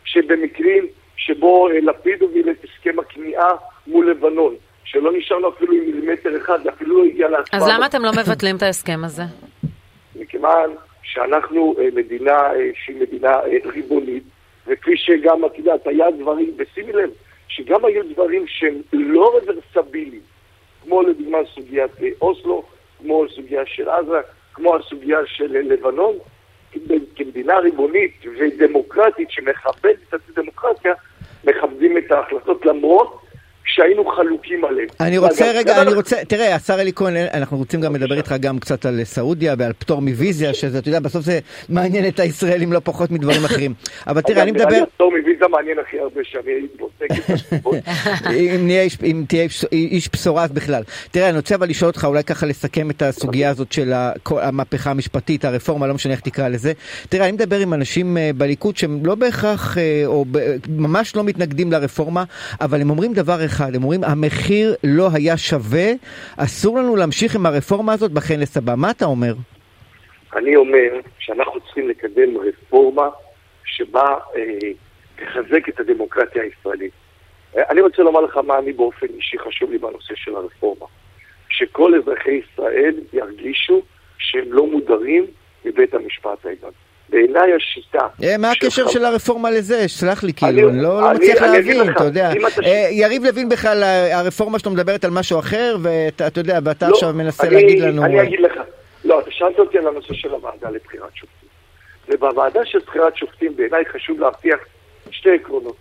שבמקרים 0.04 0.87
שבו 1.16 1.68
אה, 1.68 1.80
לפיד 1.82 2.22
הוביל 2.22 2.50
את 2.50 2.64
הסכם 2.64 2.99
הכניעה 2.99 3.49
מול 3.87 4.10
לבנון, 4.10 4.54
שלא 4.84 5.12
נשאר 5.18 5.38
לו 5.38 5.49
אפילו 5.49 5.72
עם 5.72 5.80
מילימטר 5.80 6.37
אחד, 6.37 6.66
אפילו 6.66 6.99
לא 6.99 7.04
הגיע 7.04 7.28
להצבעה. 7.28 7.60
אז 7.60 7.68
למה 7.68 7.87
אתם 7.87 8.02
לא 8.02 8.10
מבטלים 8.10 8.56
את 8.56 8.62
ההסכם 8.62 9.00
הזה? 9.04 9.22
מכיוון 10.40 10.75
שאנחנו 11.02 11.75
אה, 11.78 11.88
מדינה 11.94 12.52
אה, 12.52 12.70
שהיא 12.85 13.00
מדינה 13.00 13.40
ריבונית, 13.64 14.23
וכפי 14.66 14.97
שגם, 14.97 15.44
את 15.44 15.59
יודעת, 15.59 15.87
היה 15.87 16.11
דברים, 16.11 16.50
ושימי 16.56 16.92
לב, 16.92 17.11
שגם 17.49 17.85
היו 17.85 18.02
דברים 18.12 18.44
שהם 18.47 18.75
לא 18.92 19.32
רוורסביליים, 19.38 20.20
כמו 20.82 21.02
לדוגמה 21.02 21.38
סוגיית 21.54 21.90
אוסלו, 22.20 22.62
כמו 22.99 23.25
סוגיה 23.28 23.66
של 23.66 23.88
עזה, 23.88 24.20
כמו 24.54 24.76
הסוגיה 24.76 25.18
של 25.26 25.52
לבנון, 25.52 26.14
כמדינה 27.16 27.59
ריבונית 27.59 28.12
ודמוקרטית 28.38 29.30
שמכבדת 29.30 29.97
את 30.09 30.38
הדמוקרטיה, 30.38 30.94
מכבדים 31.44 31.99
את 31.99 32.12
ההחלטות 32.12 32.66
למרות 32.66 33.23
שהיינו 33.64 34.04
חלוקים 34.04 34.64
עליהם. 34.64 34.88
אני 35.00 35.18
רוצה 35.18 35.52
רגע, 35.54 35.82
אני 35.82 35.94
רוצה, 35.94 36.16
תראה, 36.28 36.54
השר 36.54 36.80
אלי 36.80 36.92
כהן, 36.92 37.14
אנחנו 37.34 37.56
רוצים 37.56 37.80
גם 37.80 37.96
לדבר 37.96 38.16
איתך 38.16 38.34
גם 38.40 38.58
קצת 38.58 38.86
על 38.86 39.04
סעודיה 39.04 39.54
ועל 39.58 39.72
פטור 39.72 40.02
מוויזיה, 40.02 40.54
שזה, 40.54 40.78
אתה 40.78 40.88
יודע, 40.88 41.00
בסוף 41.00 41.24
זה 41.24 41.38
מעניין 41.68 42.08
את 42.08 42.20
הישראלים 42.20 42.72
לא 42.72 42.80
פחות 42.84 43.10
מדברים 43.10 43.44
אחרים. 43.44 43.74
אבל 44.06 44.20
תראה, 44.20 44.42
אני 44.42 44.52
מדבר... 44.52 44.84
פטור 44.94 45.12
מוויזה 45.18 45.48
מעניין 45.48 45.78
הכי 45.78 45.98
הרבה 46.00 46.20
שאני 46.24 46.52
בודק 46.78 47.28
הסיבות. 47.28 47.76
אם 49.10 49.24
תהיה 49.28 49.46
איש 49.72 50.08
בשורה 50.12 50.44
אז 50.44 50.52
בכלל. 50.52 50.82
תראה, 51.10 51.28
אני 51.28 51.36
רוצה 51.36 51.54
אבל 51.54 51.68
לשאול 51.68 51.88
אותך, 51.88 52.04
אולי 52.04 52.24
ככה 52.24 52.46
לסכם 52.46 52.90
את 52.90 53.02
הסוגיה 53.02 53.50
הזאת 53.50 53.72
של 53.72 53.92
המהפכה 54.30 54.90
המשפטית, 54.90 55.44
הרפורמה, 55.44 55.86
לא 55.86 55.94
משנה 55.94 56.12
איך 56.12 56.20
תקרא 56.20 56.48
לזה. 56.48 56.72
תראה, 57.08 57.24
אני 57.24 57.32
מדבר 57.32 57.58
עם 57.58 57.74
אנשים 57.74 58.16
אה, 58.16 58.30
בליכוד 58.36 58.76
שהם 58.76 59.06
לא 59.06 59.14
בהכרח, 59.14 59.78
אה, 59.78 60.02
או 60.06 60.24
ממש 60.68 61.16
לא 61.16 61.24
מתנגדים 61.24 61.72
לרפורמה, 61.72 62.24
אבל 62.60 62.80
הם 62.80 62.90
אומרים 62.90 63.12
דבר 63.12 63.44
אחד. 63.50 63.75
הם 63.75 63.83
אומרים 63.83 64.04
המחיר 64.04 64.75
לא 64.85 65.09
היה 65.14 65.37
שווה, 65.37 65.88
אסור 66.37 66.78
לנו 66.78 66.97
להמשיך 66.97 67.35
עם 67.35 67.47
הרפורמה 67.47 67.92
הזאת 67.92 68.12
בכנס 68.12 68.57
הבא. 68.57 68.75
מה 68.76 68.90
אתה 68.90 69.04
אומר? 69.04 69.35
אני 70.37 70.57
אומר 70.57 70.90
שאנחנו 71.19 71.61
צריכים 71.61 71.88
לקדם 71.88 72.37
רפורמה 72.38 73.09
שבה 73.64 74.07
אה, 74.37 74.71
את 75.69 75.80
הדמוקרטיה 75.80 76.42
הישראלית. 76.42 76.92
אה, 77.57 77.62
אני 77.71 77.80
רוצה 77.80 78.02
לומר 78.02 78.21
לך 78.21 78.37
מה 78.37 78.59
אני 78.59 78.73
באופן 78.73 79.07
אישי 79.16 79.38
חשוב 79.38 79.71
לי 79.71 79.78
בנושא 79.78 80.14
של 80.16 80.37
הרפורמה. 80.37 80.87
שכל 81.49 81.95
אזרחי 81.95 82.30
ישראל 82.30 82.95
ירגישו 83.12 83.83
שהם 84.19 84.52
לא 84.52 84.66
מודרים 84.66 85.26
מבית 85.64 85.95
המשפט 85.95 86.47
העליון. 86.47 86.73
בעיניי 87.10 87.52
השיטה... 87.54 88.06
אה, 88.24 88.38
מה 88.38 88.50
הקשר 88.50 88.88
של 88.88 89.04
הרפורמה 89.04 89.50
לזה? 89.50 89.88
סלח 89.88 90.22
לי, 90.24 90.32
כאילו, 90.34 90.68
אני 90.68 90.82
לא, 90.82 91.00
לא 91.00 91.12
מצליח 91.14 91.42
להבין, 91.42 91.90
אתה 91.90 92.04
יודע. 92.04 92.32
אה, 92.64 92.88
יריב 92.90 93.24
לוין 93.24 93.48
בכלל, 93.48 93.82
הרפורמה 94.12 94.58
שלו 94.58 94.70
מדברת 94.70 95.04
על 95.04 95.10
משהו 95.10 95.38
אחר, 95.38 95.76
ואתה 95.82 96.40
יודע, 96.40 96.58
ואתה 96.64 96.88
לא, 96.88 96.94
עכשיו 96.94 97.12
מנסה 97.12 97.50
להגיד 97.50 97.80
לנו... 97.80 98.04
אני 98.04 98.22
אגיד 98.22 98.40
לך, 98.40 98.52
לא, 99.04 99.20
אתה 99.20 99.30
שאלת 99.30 99.58
אותי 99.58 99.78
על 99.78 99.86
הנושא 99.86 100.14
של 100.14 100.30
הוועדה 100.30 100.70
לבחירת 100.70 101.10
שופטים. 101.14 101.48
ובוועדה 102.08 102.60
של 102.64 102.78
בחירת 102.86 103.16
שופטים 103.16 103.56
בעיניי 103.56 103.84
חשוב 103.84 104.20
להבטיח 104.20 104.58
שתי 105.10 105.30
עקרונות. 105.34 105.76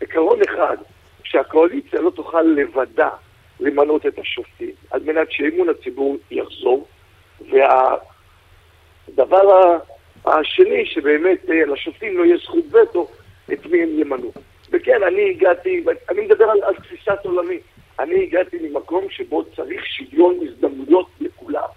עקרון 0.00 0.38
אחד, 0.42 0.76
שהקואליציה 1.24 2.00
לא 2.00 2.10
תוכל 2.10 2.42
לבדה 2.42 3.08
למנות 3.60 4.06
את 4.06 4.18
השופטים, 4.18 4.70
על 4.90 5.00
מנת 5.04 5.26
שאמון 5.30 5.68
הציבור 5.68 6.16
יחזור, 6.30 6.86
והדבר 9.10 9.78
השני, 10.26 10.86
שבאמת 10.86 11.50
אה, 11.50 11.64
לשופטים 11.66 12.18
לא 12.18 12.24
יהיה 12.24 12.36
זכות 12.36 12.64
וטו 12.70 13.08
את 13.52 13.66
מי 13.66 13.82
הם 13.82 13.88
ימנו. 13.98 14.32
וכן, 14.70 15.02
אני 15.02 15.30
הגעתי, 15.30 15.84
אני 16.10 16.20
מדבר 16.20 16.44
על, 16.44 16.62
על 16.62 16.74
תפיסת 16.74 17.18
עולמי, 17.24 17.58
אני 17.98 18.22
הגעתי 18.22 18.58
ממקום 18.62 19.10
שבו 19.10 19.44
צריך 19.44 19.86
שוויון 19.86 20.38
הזדמנויות 20.42 21.08
לכולם. 21.20 21.68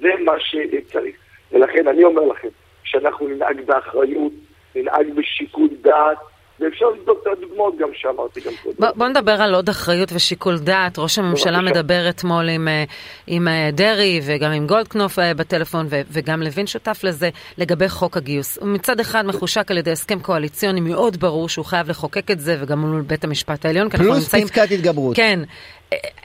זה 0.00 0.08
מה 0.24 0.32
שצריך. 0.38 1.16
ולכן 1.52 1.88
אני 1.88 2.04
אומר 2.04 2.22
לכם, 2.22 2.48
שאנחנו 2.84 3.28
ננהג 3.28 3.60
באחריות, 3.66 4.32
ננהג 4.74 5.14
בשיקול 5.14 5.68
דעת, 5.80 6.18
ואפשר 6.60 6.86
לבדוק 6.86 7.18
את 7.22 7.26
הדוגמאות 7.38 7.74
גם 7.78 7.88
שאמרתי 7.94 8.40
גם 8.40 8.52
קודם. 8.62 8.76
בוא, 8.78 8.88
בוא 8.96 9.08
נדבר 9.08 9.42
על 9.42 9.54
עוד 9.54 9.68
אחריות 9.68 10.08
ושיקול 10.12 10.58
דעת. 10.58 10.98
ראש 10.98 11.18
הממשלה 11.18 11.60
מדבר 11.60 12.08
אתמול 12.08 12.48
עם, 12.48 12.68
אה, 12.68 12.84
עם 13.26 13.48
אה, 13.48 13.70
דרעי 13.72 14.20
וגם 14.24 14.50
עם 14.50 14.66
גולדקנופ 14.66 15.18
אה, 15.18 15.34
בטלפון, 15.34 15.86
ו, 15.90 16.00
וגם 16.10 16.42
לוין 16.42 16.66
שותף 16.66 17.00
לזה, 17.04 17.30
לגבי 17.58 17.88
חוק 17.88 18.16
הגיוס. 18.16 18.58
הוא 18.58 18.68
מצד 18.68 19.00
אחד 19.00 19.26
מחושק 19.26 19.70
על 19.70 19.78
ידי 19.78 19.90
הסכם 19.90 20.20
קואליציוני 20.20 20.80
מאוד 20.80 21.16
ברור 21.16 21.48
שהוא 21.48 21.64
חייב 21.64 21.88
לחוקק 21.90 22.30
את 22.30 22.40
זה, 22.40 22.56
וגם 22.60 22.78
מול 22.78 23.00
בית 23.00 23.24
המשפט 23.24 23.64
העליון. 23.64 23.88
פלוס 23.88 24.18
נמצאים... 24.18 24.44
פסקת 24.44 24.70
התגברות. 24.70 25.16
כן. 25.16 25.40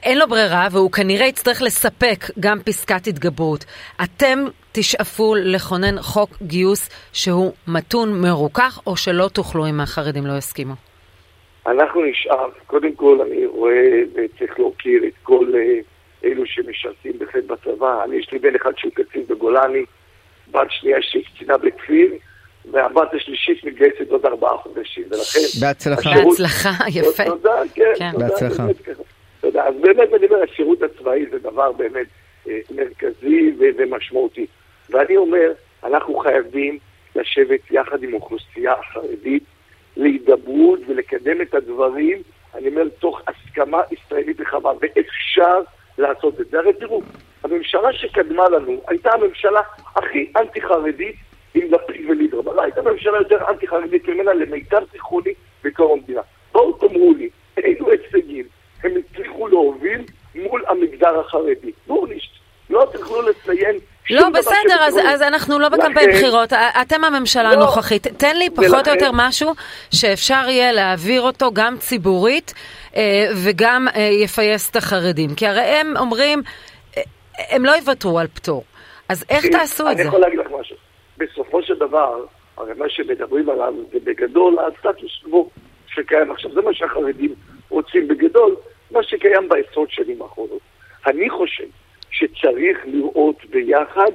אין 0.02 0.18
לו 0.18 0.28
ברירה, 0.28 0.68
והוא 0.70 0.90
כנראה 0.90 1.26
יצטרך 1.26 1.62
לספק 1.62 2.30
גם 2.40 2.58
פסקת 2.64 3.06
התגברות. 3.06 3.64
אתם 4.02 4.44
תשאפו 4.76 5.34
לכונן 5.34 6.02
חוק 6.02 6.30
גיוס 6.42 6.88
שהוא 7.12 7.52
מתון, 7.68 8.20
מרוכך, 8.20 8.80
או 8.86 8.96
שלא 8.96 9.28
תוכלו 9.32 9.66
אם 9.66 9.80
החרדים 9.80 10.26
לא 10.26 10.38
יסכימו? 10.38 10.74
אנחנו 11.66 12.04
נשאף, 12.04 12.50
קודם 12.66 12.94
כל 12.94 13.18
אני 13.26 13.46
רואה 13.46 14.02
וצריך 14.14 14.58
להוקיר 14.58 15.04
את 15.04 15.12
כל 15.22 15.46
אה, 15.54 15.78
אלו 16.24 16.46
שמשרתים 16.46 17.12
בהחלט 17.18 17.44
בצבא. 17.44 18.04
אני, 18.04 18.16
יש 18.16 18.32
לי 18.32 18.38
בן 18.38 18.54
אחד 18.54 18.70
שהוא 18.76 18.92
קצין 18.92 19.22
בגולני, 19.28 19.84
בת 20.50 20.66
שנייה 20.70 20.98
שהיא 21.00 21.24
קצינה 21.34 21.58
בכפיר, 21.58 22.12
והבת 22.72 23.14
השלישית 23.14 23.64
מתגייסת 23.64 24.10
עוד 24.10 24.26
ארבעה 24.26 24.56
חודשים, 24.56 25.04
ולכן... 25.10 25.60
בהצלחה. 25.60 26.10
השירות... 26.10 26.38
בהצלחה, 26.40 26.70
יפה. 26.88 27.24
תודה, 27.24 27.62
כן, 27.74 27.84
כן. 27.98 28.10
תודה. 28.12 28.28
בהצלחה. 28.28 28.62
תודה. 29.40 29.64
אז 29.64 29.74
באמת 29.80 30.08
אני 30.14 30.26
אומר, 30.26 30.42
השירות 30.42 30.82
הצבאי 30.82 31.26
זה 31.30 31.38
דבר 31.38 31.72
באמת 31.72 32.06
אה, 32.48 32.58
מרכזי 32.70 33.52
ומשמעותי. 33.78 34.46
ואני 34.94 35.16
אומר, 35.16 35.52
אנחנו 35.84 36.18
חייבים 36.18 36.78
לשבת 37.16 37.70
יחד 37.70 38.02
עם 38.02 38.14
אוכלוסייה 38.14 38.72
החרדית 38.72 39.42
להידברות 39.96 40.80
ולקדם 40.86 41.40
את 41.42 41.54
הדברים, 41.54 42.22
אני 42.54 42.68
אומר, 42.68 42.88
תוך 42.98 43.20
הסכמה 43.26 43.82
ישראלית 43.90 44.40
רחבה, 44.40 44.72
ואפשר 44.80 45.60
לעשות 45.98 46.40
את 46.40 46.50
זה. 46.50 46.58
הרי 46.58 46.72
תראו, 46.72 47.02
הממשלה 47.44 47.92
שקדמה 47.92 48.48
לנו 48.48 48.80
הייתה 48.88 49.12
הממשלה 49.12 49.60
הכי 49.96 50.32
אנטי-חרדית 50.36 51.16
עם 51.54 51.66
לפיד 51.70 52.10
וליברמן. 52.10 52.62
הייתה 52.62 52.82
ממשלה 52.82 53.18
יותר 53.18 53.38
אנטי-חרדית 53.48 54.08
ממנה 54.08 54.34
למיטב 54.34 54.82
זיכרוני 54.92 55.32
בקום 55.64 55.92
המדינה. 55.92 56.20
בואו 56.52 56.72
תאמרו 56.72 57.14
לי, 57.18 57.28
אילו 57.58 57.90
הישגים 57.90 58.44
הם 58.84 58.92
הצליחו 58.96 59.48
להוביל 59.48 60.04
מול 60.34 60.64
המגזר 60.68 61.20
החרדי. 61.20 61.72
בואו 61.86 62.06
נשת, 62.06 62.30
לא 62.70 62.88
תוכלו 62.92 63.22
לציין 63.22 63.76
לא, 64.10 64.28
בסדר, 64.28 64.76
אז, 64.80 64.98
אז 65.06 65.22
אנחנו 65.22 65.58
לא 65.58 65.68
בקמפיין 65.68 66.10
בחירות, 66.10 66.52
אתם 66.52 67.04
הממשלה 67.04 67.42
לא, 67.42 67.48
הנוכחית. 67.48 68.06
תן 68.06 68.36
לי 68.36 68.50
פחות 68.50 68.68
ולכן... 68.68 68.90
או 68.90 68.94
יותר 68.94 69.10
משהו 69.14 69.52
שאפשר 69.90 70.42
יהיה 70.48 70.72
להעביר 70.72 71.22
אותו 71.22 71.52
גם 71.52 71.76
ציבורית 71.78 72.54
אה, 72.96 73.02
וגם 73.44 73.86
אה, 73.96 74.00
יפייס 74.00 74.70
את 74.70 74.76
החרדים. 74.76 75.34
כי 75.34 75.46
הרי 75.46 75.60
הם 75.60 75.96
אומרים, 75.96 76.42
אה, 76.96 77.02
הם 77.50 77.64
לא 77.64 77.70
יוותרו 77.70 78.18
על 78.18 78.26
פטור. 78.26 78.64
אז 79.08 79.24
איך 79.30 79.46
תעשו 79.46 79.90
את 79.90 79.96
זה? 79.96 80.02
אני 80.02 80.08
יכול 80.08 80.20
להגיד 80.20 80.38
לך 80.38 80.46
משהו. 80.60 80.76
בסופו 81.18 81.62
של 81.62 81.74
דבר, 81.74 82.24
הרי 82.56 82.72
מה 82.76 82.88
שמדברים 82.88 83.50
עליו 83.50 83.74
זה 83.92 83.98
בגדול 84.04 84.56
הסטטוס 84.58 85.22
קוו 85.24 85.50
שקיים 85.86 86.30
עכשיו. 86.30 86.52
זה 86.54 86.60
מה 86.60 86.74
שהחרדים 86.74 87.34
רוצים 87.68 88.08
בגדול, 88.08 88.56
מה 88.90 89.02
שקיים 89.02 89.48
בעשרות 89.48 89.90
שנים 89.90 90.22
האחרונות. 90.22 90.60
אני 91.06 91.30
חושב 91.30 91.64
שצריך 92.14 92.78
לראות 92.84 93.44
ביחד 93.44 94.10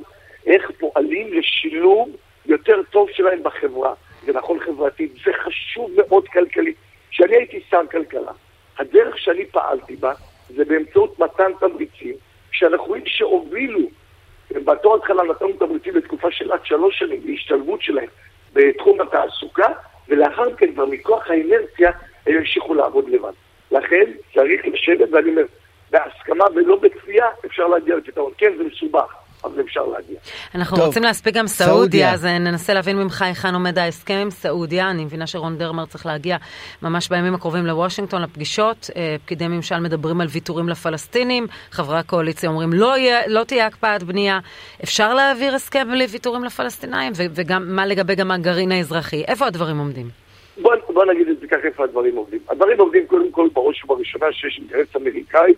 איך 0.45 0.71
פועלים 0.79 1.33
לשילוב 1.33 2.09
יותר 2.45 2.81
טוב 2.91 3.09
שלהם 3.11 3.43
בחברה. 3.43 3.93
זה 4.25 4.33
נכון 4.33 4.59
חברתית, 4.59 5.11
זה 5.25 5.31
חשוב 5.43 5.91
מאוד 5.97 6.27
כלכלית. 6.27 6.75
כשאני 7.11 7.35
הייתי 7.35 7.59
שר 7.69 7.81
כלכלה, 7.91 8.31
הדרך 8.77 9.17
שאני 9.17 9.45
פעלתי 9.45 9.95
בה 9.95 10.13
זה 10.49 10.65
באמצעות 10.65 11.19
מתן 11.19 11.51
תמריצים, 11.59 12.13
שאנחנו 12.51 12.85
רואים 12.85 13.03
שהובילו 13.05 13.79
בתור 14.51 14.95
התחלה 14.95 15.23
נתנו 15.23 15.53
תמריצים 15.53 15.95
לתקופה 15.95 16.31
של 16.31 16.51
עד 16.51 16.65
שלוש 16.65 16.99
שנים 16.99 17.21
להשתלבות 17.25 17.81
שלהם 17.81 18.07
בתחום 18.53 19.01
התעסוקה, 19.01 19.67
ולאחר 20.07 20.49
מכן 20.49 20.73
כבר 20.73 20.85
מכוח 20.85 21.29
האינרציה 21.29 21.91
הם 22.27 22.35
ימשיכו 22.35 22.73
לעבוד 22.73 23.09
לבד. 23.09 23.31
לכן 23.71 24.11
צריך 24.33 24.61
לשבת, 24.65 25.09
ואני 25.11 25.29
אומר, 25.29 25.43
בהסכמה 26.29 26.45
ולא 26.55 26.75
בכפייה 26.75 27.25
אפשר 27.45 27.67
להגיע 27.67 27.95
לפתרון. 27.95 28.31
כן, 28.37 28.51
זה 28.57 28.63
מסובך. 28.63 29.13
אבל 29.43 29.61
אפשר 29.61 29.85
להגיע. 29.85 30.19
אנחנו 30.55 30.77
טוב. 30.77 30.85
רוצים 30.85 31.03
להספיק 31.03 31.35
גם 31.35 31.47
סעודיה, 31.47 31.75
סעודיה, 31.75 32.13
אז 32.13 32.25
ננסה 32.25 32.73
להבין 32.73 32.97
ממך 32.97 33.21
היכן 33.21 33.53
עומד 33.53 33.77
ההסכם 33.77 34.13
עם 34.13 34.29
סעודיה. 34.29 34.89
אני 34.89 35.05
מבינה 35.05 35.27
שרון 35.27 35.57
דרמר 35.57 35.85
צריך 35.85 36.05
להגיע 36.05 36.37
ממש 36.81 37.09
בימים 37.09 37.33
הקרובים 37.33 37.65
לוושינגטון 37.65 38.21
לפגישות. 38.21 38.89
אה, 38.95 39.15
פקידי 39.25 39.47
ממשל 39.47 39.79
מדברים 39.79 40.21
על 40.21 40.27
ויתורים 40.29 40.69
לפלסטינים, 40.69 41.47
חברי 41.71 41.97
הקואליציה 41.97 42.49
אומרים 42.49 42.73
לא, 42.73 42.97
יהיה, 42.97 43.27
לא 43.27 43.43
תהיה 43.43 43.65
הקפאת 43.65 44.03
בנייה. 44.03 44.39
אפשר 44.83 45.13
להעביר 45.13 45.55
הסכם 45.55 45.87
בלי 45.91 46.05
ויתורים 46.05 46.43
לפלסטינאים? 46.43 47.11
וגם 47.15 47.75
מה 47.75 47.85
לגבי 47.85 48.15
גם 48.15 48.31
הגרעין 48.31 48.71
האזרחי? 48.71 49.23
איפה 49.27 49.45
הדברים 49.45 49.77
עומדים? 49.77 50.09
בוא, 50.61 50.75
בוא 50.93 51.05
נגיד 51.05 51.27
את 51.27 51.39
זה 51.39 51.47
ככה 51.47 51.67
איפה 51.67 51.83
הדברים 51.83 52.15
עובדים. 52.15 52.39
הדברים 52.49 52.79
עובדים 52.79 53.07
קודם 53.07 53.31
כל 53.31 53.47
בראש 53.53 53.83
ובראשונה 53.83 54.25
שיש 54.31 54.57
אינטרס 54.59 54.95
אמריקאי, 54.95 55.53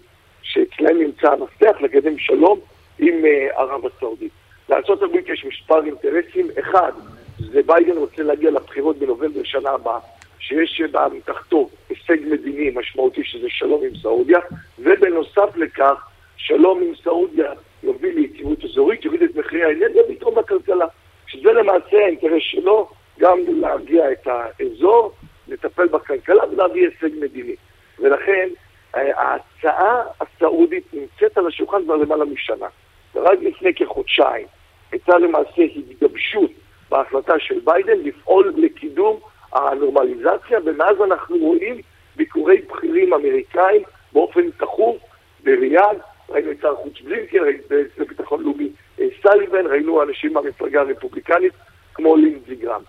שאצלם 0.51 0.99
נמצא 0.99 1.31
המפתח 1.31 1.81
לקדם 1.81 2.17
שלום 2.17 2.59
עם 2.99 3.25
אה, 3.25 3.47
ערב 3.57 3.81
הסעודית. 3.85 4.31
לארה"ב 4.69 5.15
יש 5.15 5.45
מספר 5.45 5.85
אינטרסים. 5.85 6.47
אחד, 6.59 6.91
זה 7.37 7.61
ביידן 7.65 7.97
רוצה 7.97 8.23
להגיע 8.23 8.51
לבחירות 8.51 8.97
בנובמבר 8.97 9.43
שנה 9.43 9.69
הבאה, 9.69 9.99
שיש 10.39 10.81
באמתחתו 10.91 11.69
הישג 11.89 12.17
מדיני 12.31 12.71
משמעותי 12.75 13.23
שזה 13.23 13.47
שלום 13.49 13.83
עם 13.83 13.95
סעודיה, 14.01 14.39
ובנוסף 14.79 15.55
לכך, 15.55 16.07
שלום 16.37 16.81
עם 16.81 16.93
סעודיה 17.03 17.51
יוביל 17.83 18.15
ליציבות 18.15 18.65
אזורית, 18.65 19.05
יוביל 19.05 19.23
את 19.23 19.35
מחירי 19.35 19.63
האנרגיה 19.63 20.03
ויתרום 20.09 20.35
בכלכלה. 20.35 20.85
שזה 21.27 21.53
למעשה 21.53 21.97
האינטרס 21.97 22.41
שלו, 22.41 22.89
גם 23.19 23.39
להגיע 23.47 24.11
את 24.11 24.27
האזור, 24.27 25.11
לטפל 25.47 25.87
בכלכלה 25.87 26.43
ולהביא 26.51 26.87
הישג 26.87 27.15
מדיני. 27.21 27.55
ולכן 27.99 28.49
ההצעה 28.93 30.03
הסעודית 30.21 30.93
נמצאת 30.93 31.37
על 31.37 31.47
השולחן 31.47 31.83
כבר 31.83 31.95
למעלה 31.95 32.25
משנה. 32.25 32.67
ורק 33.15 33.39
לפני 33.41 33.73
כחודשיים 33.73 34.47
הייתה 34.91 35.17
למעשה 35.17 35.61
התגבשות 35.75 36.51
בהחלטה 36.89 37.33
של 37.39 37.59
ביידן 37.63 37.99
לפעול 38.03 38.53
לקידום 38.57 39.19
הנורמליזציה, 39.53 40.59
ומאז 40.65 41.01
אנחנו 41.01 41.37
רואים 41.37 41.81
ביקורי 42.15 42.61
בכירים 42.61 43.13
אמריקאים 43.13 43.81
באופן 44.13 44.51
תכוף 44.51 44.97
בריאד, 45.43 45.97
ראינו 46.29 46.51
את 46.51 46.57
שר 46.61 46.71
החוץ 46.71 47.01
בלינקר, 47.01 47.43
ראינו 47.43 47.59
את 47.95 47.99
הביטחון 47.99 48.43
לאומי 48.43 48.69
אה, 48.99 49.05
סליבן, 49.21 49.65
ראינו 49.65 50.03
אנשים 50.03 50.33
מהמפלגה 50.33 50.81
הרפובליקנית 50.81 51.53
כמו 51.93 52.15
לינזי 52.15 52.55
גרם. 52.55 52.81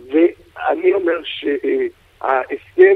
ואני 0.00 0.92
אומר 0.94 1.20
שההסכם 1.24 2.94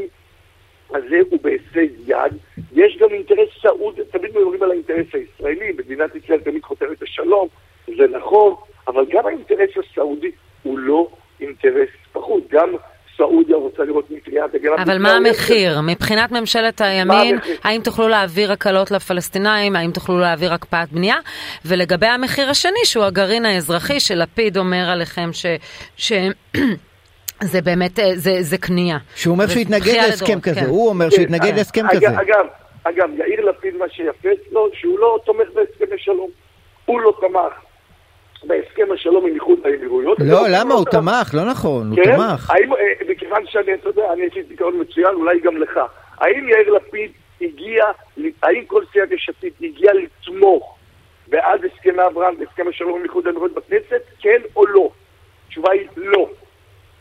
הזה 0.90 1.16
הוא 1.30 1.38
בהישג 1.42 1.88
יד. 2.06 2.32
יש 2.72 2.96
גם 3.00 3.08
אינטרס 3.10 3.48
סעודי, 3.62 4.02
תמיד 4.10 4.30
מדברים 4.36 4.62
על 4.62 4.70
האינטרס 4.70 5.06
הישראלי, 5.12 5.72
מדינת 5.78 6.14
ישראל 6.14 6.40
תמיד 6.40 6.62
חותרת 6.64 7.02
לשלום, 7.02 7.48
זה 7.86 8.04
נכון, 8.18 8.54
אבל 8.88 9.04
גם 9.10 9.26
האינטרס 9.26 9.70
הסעודי 9.76 10.30
הוא 10.62 10.78
לא 10.78 11.08
אינטרס 11.40 11.88
פחות. 12.12 12.42
גם 12.50 12.68
סעודיה 13.16 13.56
רוצה 13.56 13.84
לראות 13.84 14.10
מטריית 14.10 14.54
הגנת... 14.54 14.78
אבל 14.78 14.98
מה 14.98 15.16
המחיר? 15.16 15.80
מבחינת 15.80 16.32
ממשלת 16.32 16.80
הימין, 16.80 17.38
האם 17.64 17.80
תוכלו 17.84 18.08
להעביר 18.08 18.52
הקלות 18.52 18.90
לפלסטינאים? 18.90 19.76
האם 19.76 19.90
תוכלו 19.90 20.18
להעביר 20.18 20.52
הקפאת 20.52 20.92
בנייה? 20.92 21.16
ולגבי 21.64 22.06
המחיר 22.06 22.50
השני, 22.50 22.84
שהוא 22.84 23.04
הגרעין 23.04 23.44
האזרחי, 23.44 24.00
שלפיד 24.00 24.56
אומר 24.56 24.90
עליכם 24.90 25.32
ש... 25.32 25.46
ש... 25.96 26.12
זה 27.42 27.62
באמת, 27.62 27.98
אה, 27.98 28.10
זה, 28.14 28.36
זה 28.40 28.58
קנייה. 28.58 28.98
שהוא 29.14 29.32
אומר 29.32 29.46
שהוא 29.46 29.62
יתנגד 29.62 29.94
להסכם 29.94 30.40
כזה, 30.40 30.60
כן. 30.60 30.66
הוא 30.66 30.88
אומר 30.88 31.10
שהוא 31.10 31.24
יתנגד 31.24 31.56
להסכם 31.56 31.84
כזה. 31.90 32.06
אגב, 32.08 32.46
אגב, 32.84 33.10
יאיר 33.18 33.44
לפיד, 33.44 33.76
מה 33.76 33.84
שיפה 33.88 34.28
אצלו, 34.32 34.68
שהוא 34.72 34.98
לא 34.98 35.18
תומך 35.24 35.48
בהסכמי 35.54 35.98
שלום. 35.98 36.30
הוא 36.84 37.00
לא 37.00 37.12
תמך 37.20 37.52
בהסכם 38.44 38.92
השלום 38.94 39.26
עם 39.26 39.34
איחוד 39.34 39.58
האמירויות. 39.64 40.18
לא, 40.20 40.40
למה? 40.50 40.74
הוא 40.74 40.84
תמך, 40.84 41.34
לא 41.34 41.44
נכון, 41.50 41.90
הוא 41.90 41.96
כן? 41.96 42.16
תמך. 42.16 42.50
האם, 42.50 42.72
אה, 42.72 42.78
מכיוון 43.08 43.42
שאני, 43.46 43.74
אתה 43.74 43.88
יודע, 43.88 44.12
אני 44.12 44.22
יש 44.22 44.34
לי 44.34 44.42
זיכרון 44.48 44.80
מצוין, 44.80 45.14
אולי 45.14 45.40
גם 45.40 45.56
לך. 45.56 45.80
האם 46.18 46.48
יאיר 46.48 46.72
לפיד 46.72 47.10
הגיע, 47.40 47.84
האם 48.42 48.64
כל 48.66 48.82
סיעת 48.92 49.10
יש 49.10 49.30
עתיד 49.38 49.52
הגיע 49.62 49.92
לתמוך 49.94 50.78
בעד 51.28 51.60
הסכמי 51.64 52.06
אברהם 52.06 52.34
והסכם 52.38 52.68
השלום 52.68 52.98
עם 52.98 53.04
איחוד 53.04 53.26
האמירויות 53.26 53.54
בכנסת, 53.54 54.02
כן 54.20 54.40
או 54.56 54.66
לא? 54.66 54.90
התשובה 55.46 55.72
היא 55.72 55.88
לא. 55.96 56.28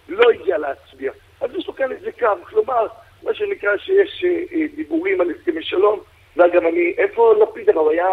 לא 0.10 0.30
הגיע 0.32 0.58
להצביע. 0.58 1.12
אז 1.42 1.50
יש 1.56 1.68
לו 1.68 1.76
כאן 1.76 1.92
איזה 1.92 2.12
קו, 2.20 2.28
כלומר, 2.50 2.88
מה 3.24 3.34
שנקרא 3.34 3.78
שיש 3.78 4.24
אה, 4.28 4.44
אה, 4.54 4.66
דיבורים 4.76 5.22
על 5.22 5.32
הסכמי 5.32 5.64
שלום, 5.64 6.00
ואגב, 6.38 6.66
אני, 6.66 6.94
איפה 6.98 7.34
לפיד 7.42 7.70
הוא 7.70 7.92
היה 7.92 8.08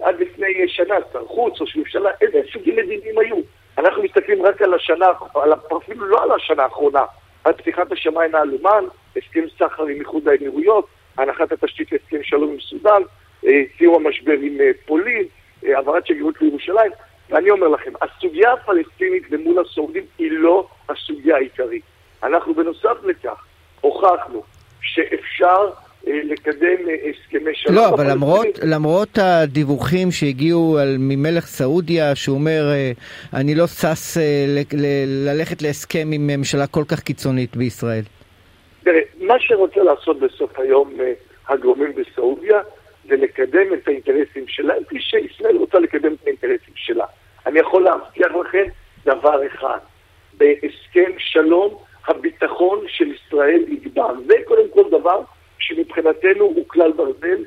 עד 0.00 0.20
לפני 0.20 0.68
שנה, 0.68 0.94
שר 1.12 1.26
חוץ, 1.26 1.60
ראש 1.60 1.76
ממשלה, 1.76 2.10
איזה 2.20 2.40
סוגים 2.52 2.76
מדיניים 2.76 3.18
היו? 3.18 3.36
אנחנו 3.78 4.02
מסתכלים 4.02 4.46
רק 4.46 4.62
על 4.62 4.74
השנה, 4.74 5.06
על, 5.34 5.52
אפילו 5.76 6.06
לא 6.06 6.22
על 6.22 6.32
השנה 6.32 6.62
האחרונה, 6.62 7.04
על 7.44 7.52
פתיחת 7.52 7.92
השמיים 7.92 8.34
האלומן, 8.34 8.84
הסכם 9.16 9.44
סחר 9.58 9.82
עם 9.82 10.00
איחוד 10.00 10.28
האמירויות, 10.28 10.86
הנחת 11.18 11.52
התשתית 11.52 11.92
להסכם 11.92 12.22
שלום 12.22 12.52
עם 12.52 12.60
סודאן, 12.60 13.02
אה, 13.46 13.62
סיום 13.78 14.06
המשבר 14.06 14.32
עם 14.32 14.58
פולין, 14.86 15.24
העברת 15.62 16.06
שגרירות 16.06 16.42
לירושלים. 16.42 16.92
ואני 17.30 17.50
אומר 17.50 17.68
לכם, 17.68 17.90
הסוגיה 18.02 18.52
הפלסטינית 18.52 19.30
למול 19.30 19.64
הסעודים 19.64 20.04
היא 20.18 20.30
לא 20.32 20.66
הסוגיה 20.88 21.36
העיקרית. 21.36 21.82
אנחנו 22.22 22.54
בנוסף 22.54 23.04
לכך 23.04 23.44
הוכחנו 23.80 24.42
שאפשר 24.80 25.70
אה, 26.06 26.20
לקדם 26.24 26.88
אה, 26.88 26.94
הסכמי 27.10 27.54
שלום. 27.54 27.76
לא, 27.76 27.88
אבל 27.88 28.10
למרות, 28.10 28.46
למרות 28.62 29.18
הדיווחים 29.18 30.10
שהגיעו 30.10 30.78
על, 30.78 30.96
ממלך 30.98 31.46
סעודיה, 31.46 32.14
שהוא 32.14 32.38
אומר, 32.38 32.62
אה, 32.72 32.92
אני 33.34 33.54
לא 33.54 33.66
שש 33.66 34.16
ל, 34.46 34.58
ל, 34.72 34.86
ללכת 35.28 35.62
להסכם 35.62 36.08
עם 36.12 36.26
ממשלה 36.26 36.66
כל 36.66 36.84
כך 36.88 37.00
קיצונית 37.00 37.56
בישראל. 37.56 38.02
תראה, 38.84 39.00
מה 39.20 39.34
שרוצה 39.38 39.80
לעשות 39.80 40.20
בסוף 40.20 40.58
היום 40.58 40.92
הגורמים 41.48 41.92
בסעודיה, 41.94 42.60
זה 43.08 43.16
לקדם 43.16 43.74
את 43.74 43.88
האינטרסים 43.88 44.48
שלהם, 44.48 44.84
כפי 44.84 45.00
שישראל 45.00 45.56
רוצה 45.56 45.78
לקדם 45.78 46.12
את 46.12 46.26
האינטרסים 46.26 46.74
שלה. 46.74 47.04
אני 47.46 47.58
יכול 47.58 47.82
להבטיח 47.82 48.32
לכם 48.32 48.64
דבר 49.04 49.46
אחד, 49.46 49.78
בהסכם 50.34 51.10
שלום 51.18 51.78
הביטחון 52.08 52.84
של 52.88 53.12
ישראל 53.12 53.64
יגבר. 53.68 54.14
זה 54.26 54.34
קודם 54.44 54.68
כל 54.74 54.90
דבר 54.90 55.22
שמבחינתנו 55.58 56.44
הוא 56.44 56.64
כלל 56.68 56.92
ברזל, 56.92 57.44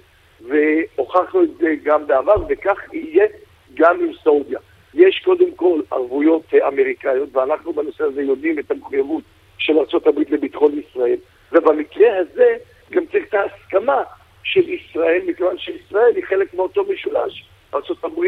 והוכחנו 0.48 1.44
את 1.44 1.50
זה 1.60 1.76
גם 1.84 2.08
בעבר, 2.08 2.36
וכך 2.50 2.94
יהיה 2.94 3.26
גם 3.74 4.00
עם 4.00 4.12
סעודיה. 4.24 4.60
יש 4.94 5.22
קודם 5.26 5.52
כל 5.56 5.82
ערבויות 5.92 6.54
אמריקאיות, 6.68 7.36
ואנחנו 7.36 7.74
בנושא 7.74 8.04
הזה 8.04 8.22
יודעים 8.22 8.60
את 8.60 8.72
המחויבות 8.72 9.24
של 9.58 9.78
ארה"ב 9.78 10.20
לביטחון 10.30 10.80
ישראל, 10.80 11.18
ובמקרה 11.52 12.18
הזה 12.18 12.56
גם 12.92 13.06
צריך 13.12 13.26
את 13.28 13.34
ההסכמה 13.34 14.04
של 14.44 14.70
ישראל, 14.70 15.22
מכיוון 15.28 15.58
שישראל 15.58 16.16
היא 16.16 16.24
חלק 16.24 16.54
מאותו 16.54 16.84
משולש, 16.84 17.46
ארה"ב, 17.74 18.22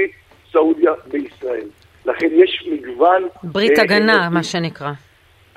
סעודיה 0.51 0.91
וישראל. 1.07 1.67
לכן 2.05 2.29
מגוון... 3.19 3.29
ברית 3.43 3.79
אה, 3.79 3.83
הגנה, 3.83 4.29
מה 4.29 4.43
שנקרא. 4.43 4.91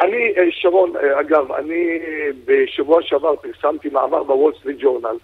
אני, 0.00 0.32
אה, 0.36 0.42
שרון, 0.50 0.92
אה, 0.96 1.20
אגב, 1.20 1.52
אני 1.52 1.98
בשבוע 2.44 3.02
שעבר 3.02 3.36
פרסמתי 3.36 3.88
מאמר 3.88 4.22
בוול 4.22 4.52
סטריט 4.60 4.76
ג'ורנל, 4.80 5.16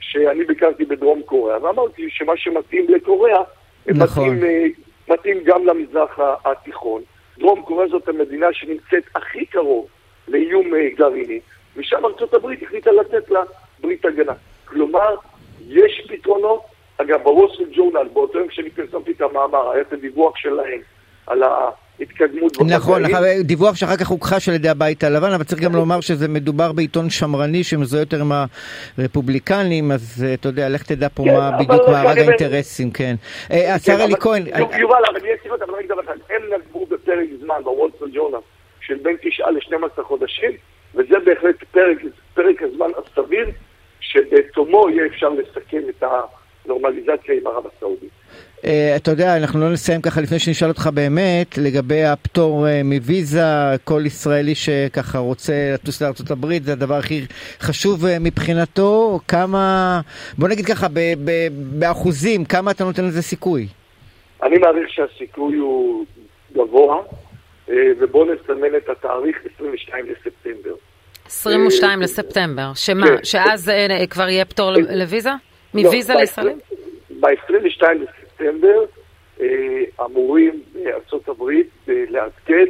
שאני 0.00 0.44
ביקרתי 0.44 0.84
בדרום 0.84 1.22
קוריאה, 1.22 1.64
ואמרתי 1.64 2.06
שמה 2.10 2.32
שמתאים 2.36 2.86
לקוריאה, 2.88 3.42
נכון. 3.86 4.36
מתאים, 4.36 4.72
מתאים 5.08 5.38
גם 5.44 5.66
למזרח 5.66 6.18
התיכון. 6.44 7.02
דרום 7.38 7.62
קוריאה 7.62 7.88
זאת 7.88 8.08
המדינה 8.08 8.46
שנמצאת 8.52 9.04
הכי 9.14 9.46
קרוב 9.46 9.86
לאיום 10.28 10.70
גרעיני, 10.96 11.40
ושם 11.76 12.04
ארצות 12.04 12.34
הברית 12.34 12.62
החליטה 12.62 12.90
לתת 12.90 13.30
לה 13.30 13.40
ברית 13.80 14.04
הגנה. 14.04 14.32
כלומר, 14.64 15.14
יש 15.68 16.06
פתרונות. 16.08 16.72
אגב, 16.96 17.22
בווסל 17.22 17.64
ג'ורנל, 17.72 18.08
באותו 18.12 18.38
יום 18.38 18.48
כשאני 18.48 18.70
פרסמתי 18.70 19.10
את 19.10 19.20
המאמר, 19.20 19.70
היה 19.70 19.80
את 19.80 19.92
הדיווח 19.92 20.36
שלהם 20.36 20.80
על 21.26 21.42
ההתקדמות. 21.42 22.52
נכון, 22.60 23.02
דיווח 23.40 23.74
שאחר 23.76 23.96
כך 23.96 24.08
הוכחש 24.08 24.48
על 24.48 24.54
ידי 24.54 24.68
הבית 24.68 25.04
הלבן, 25.04 25.32
אבל 25.32 25.44
צריך 25.44 25.62
גם 25.62 25.74
לומר 25.74 26.00
שזה 26.00 26.28
מדובר 26.28 26.72
בעיתון 26.72 27.10
שמרני 27.10 27.64
שמזוהה 27.64 28.02
יותר 28.02 28.20
עם 28.20 28.32
הרפובליקנים, 28.98 29.92
אז 29.92 30.24
אה, 30.26 30.34
אתה 30.34 30.48
יודע, 30.48 30.68
לך 30.68 30.82
תדע 30.82 31.08
פה 31.14 31.24
כן, 31.24 31.34
מה 31.34 31.50
בדיוק 31.50 31.88
מארג 31.88 32.18
האינטרסים, 32.18 32.90
כן. 32.90 33.14
אה, 33.50 33.74
השר 33.74 34.04
אלי 34.04 34.14
כהן... 34.20 34.42
יובל, 34.78 35.02
אבל 35.10 35.26
יש 35.26 35.40
סיבות, 35.42 35.62
אבל 35.62 35.74
אני 35.74 35.80
אגיד 35.80 35.90
לך, 35.90 36.08
הם 36.08 36.42
נגבו 36.54 36.86
בפרק 36.86 37.28
זמן 37.40 37.56
בווסל 37.64 38.10
ג'ורנל 38.14 38.38
של 38.80 38.94
בין 39.02 39.16
9 39.22 39.50
ל-12 39.50 40.02
חודשים, 40.02 40.50
וזה 40.94 41.14
בהחלט 41.24 41.56
פרק 42.34 42.62
הזמן 42.62 42.90
הסביר. 42.98 43.46
שבתומו 44.12 44.90
יהיה 44.90 45.06
אפשר 45.06 45.28
לסכם 45.28 45.82
את 45.88 46.04
הנורמליזציה 46.64 47.34
עם 47.34 47.46
ערב 47.46 47.64
הסעודית. 47.66 48.10
אתה 48.96 49.10
יודע, 49.10 49.36
אנחנו 49.36 49.60
לא 49.60 49.72
נסיים 49.72 50.02
ככה 50.02 50.20
לפני 50.20 50.38
שנשאל 50.38 50.68
אותך 50.68 50.90
באמת, 50.94 51.58
לגבי 51.58 52.04
הפטור 52.04 52.66
מוויזה, 52.84 53.42
כל 53.84 54.02
ישראלי 54.06 54.54
שככה 54.54 55.18
רוצה 55.18 55.52
לטוס 55.74 56.02
לארה"ב, 56.02 56.62
זה 56.62 56.72
הדבר 56.72 56.94
הכי 56.94 57.26
חשוב 57.60 58.04
מבחינתו, 58.20 59.20
כמה, 59.28 60.00
בוא 60.38 60.48
נגיד 60.48 60.66
ככה, 60.66 60.86
באחוזים, 61.78 62.44
כמה 62.44 62.70
אתה 62.70 62.84
נותן 62.84 63.04
לזה 63.04 63.22
סיכוי? 63.22 63.66
אני 64.42 64.58
מעריך 64.58 64.88
שהסיכוי 64.88 65.56
הוא 65.56 66.04
גבוה, 66.52 66.96
ובואו 67.68 68.24
נסמן 68.24 68.76
את 68.76 68.88
התאריך 68.88 69.36
22 69.54 70.06
לספטמבר. 70.06 70.74
22 71.26 72.00
לספטמבר, 72.02 72.70
שמה, 72.74 73.06
כן. 73.06 73.24
שאז 73.24 73.70
כבר 74.10 74.28
יהיה 74.28 74.44
פטור 74.44 74.72
לוויזה? 74.90 75.30
מוויזה 75.74 76.14
לישראלים? 76.14 76.58
ב-22 77.20 77.82
לספטמבר 77.82 78.21
אמורים 80.04 80.62
בארצות 80.72 81.28
הברית 81.28 81.70
לעדכן 81.86 82.64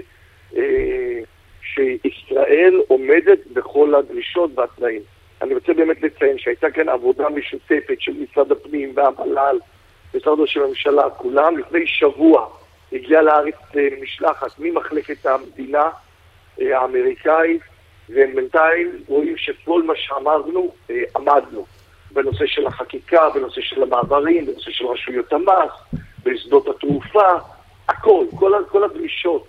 שישראל 1.62 2.80
עומדת 2.88 3.38
בכל 3.52 3.94
הדרישות 3.94 4.50
והתנאים. 4.54 5.02
אני 5.42 5.54
רוצה 5.54 5.74
באמת 5.74 6.02
לציין 6.02 6.38
שהייתה 6.38 6.70
כאן 6.70 6.88
עבודה 6.88 7.28
משותפת 7.28 8.00
של 8.00 8.12
משרד 8.12 8.52
הפנים 8.52 8.92
והמל"ל, 8.94 9.58
משרד 10.14 10.40
ראש 10.40 10.56
הממשלה, 10.56 11.10
כולם. 11.10 11.58
לפני 11.58 11.86
שבוע 11.86 12.48
הגיעה 12.92 13.22
לארץ 13.22 13.54
משלחת 14.02 14.50
ממחלקת 14.58 15.26
המדינה 15.26 15.90
האמריקאית, 16.58 17.60
והם 18.08 18.34
בינתיים 18.34 18.90
רואים 19.08 19.36
שכל 19.36 19.82
מה 19.82 19.92
שאמרנו, 19.96 20.72
עמדנו. 21.16 21.66
בנושא 22.12 22.46
של 22.46 22.66
החקיקה, 22.66 23.30
בנושא 23.34 23.60
של 23.60 23.82
המעברים, 23.82 24.46
בנושא 24.46 24.70
של 24.70 24.86
רשויות 24.86 25.32
המס, 25.32 26.00
בשדות 26.24 26.68
התעופה, 26.68 27.28
הכל, 27.88 28.24
כל, 28.38 28.52
כל 28.68 28.84
הדרישות 28.84 29.46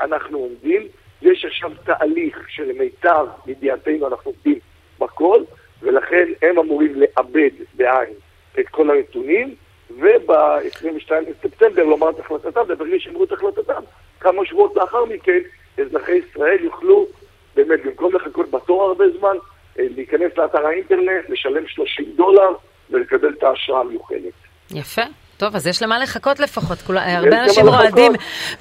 אנחנו 0.00 0.38
עומדים. 0.38 0.82
יש 1.22 1.44
עכשיו 1.44 1.70
תהליך 1.84 2.38
שלמיטב 2.48 3.26
ידיעתנו 3.46 4.06
אנחנו 4.06 4.30
עומדים 4.30 4.58
בכל, 4.98 5.42
ולכן 5.82 6.28
הם 6.42 6.58
אמורים 6.58 6.94
לאבד 6.94 7.50
בעין 7.74 8.14
את 8.60 8.68
כל 8.68 8.90
הנתונים, 8.90 9.54
וב-22 9.90 11.10
בספטמבר 11.28 11.82
לומר 11.82 12.10
את 12.10 12.18
החלטתם, 12.20 12.60
וברגע 12.68 12.96
שאמרו 12.98 13.24
את 13.24 13.32
החלטתם, 13.32 13.82
כמה 14.20 14.44
שבועות 14.44 14.76
לאחר 14.76 15.04
מכן, 15.04 15.38
אזרחי 15.78 16.12
ישראל 16.12 16.64
יוכלו, 16.64 17.06
באמת, 17.54 17.84
במקום 17.84 18.14
לחכות 18.14 18.50
בתור 18.50 18.82
הרבה 18.82 19.04
זמן, 19.18 19.36
להיכנס 19.78 20.32
לאתר 20.36 20.66
האינטרנט, 20.66 21.28
לשלם 21.28 21.66
30 21.66 22.04
דולר 22.16 22.48
ולקבל 22.90 23.34
את 23.38 23.42
ההשראה 23.42 23.80
המיוחדת. 23.80 24.32
יפה. 24.70 25.02
טוב, 25.38 25.56
אז 25.56 25.66
יש 25.66 25.82
למה 25.82 25.98
לחכות 25.98 26.40
לפחות. 26.40 26.78
כול, 26.78 26.98
הרבה 26.98 27.42
אנשים 27.44 27.68
רועדים 27.68 28.12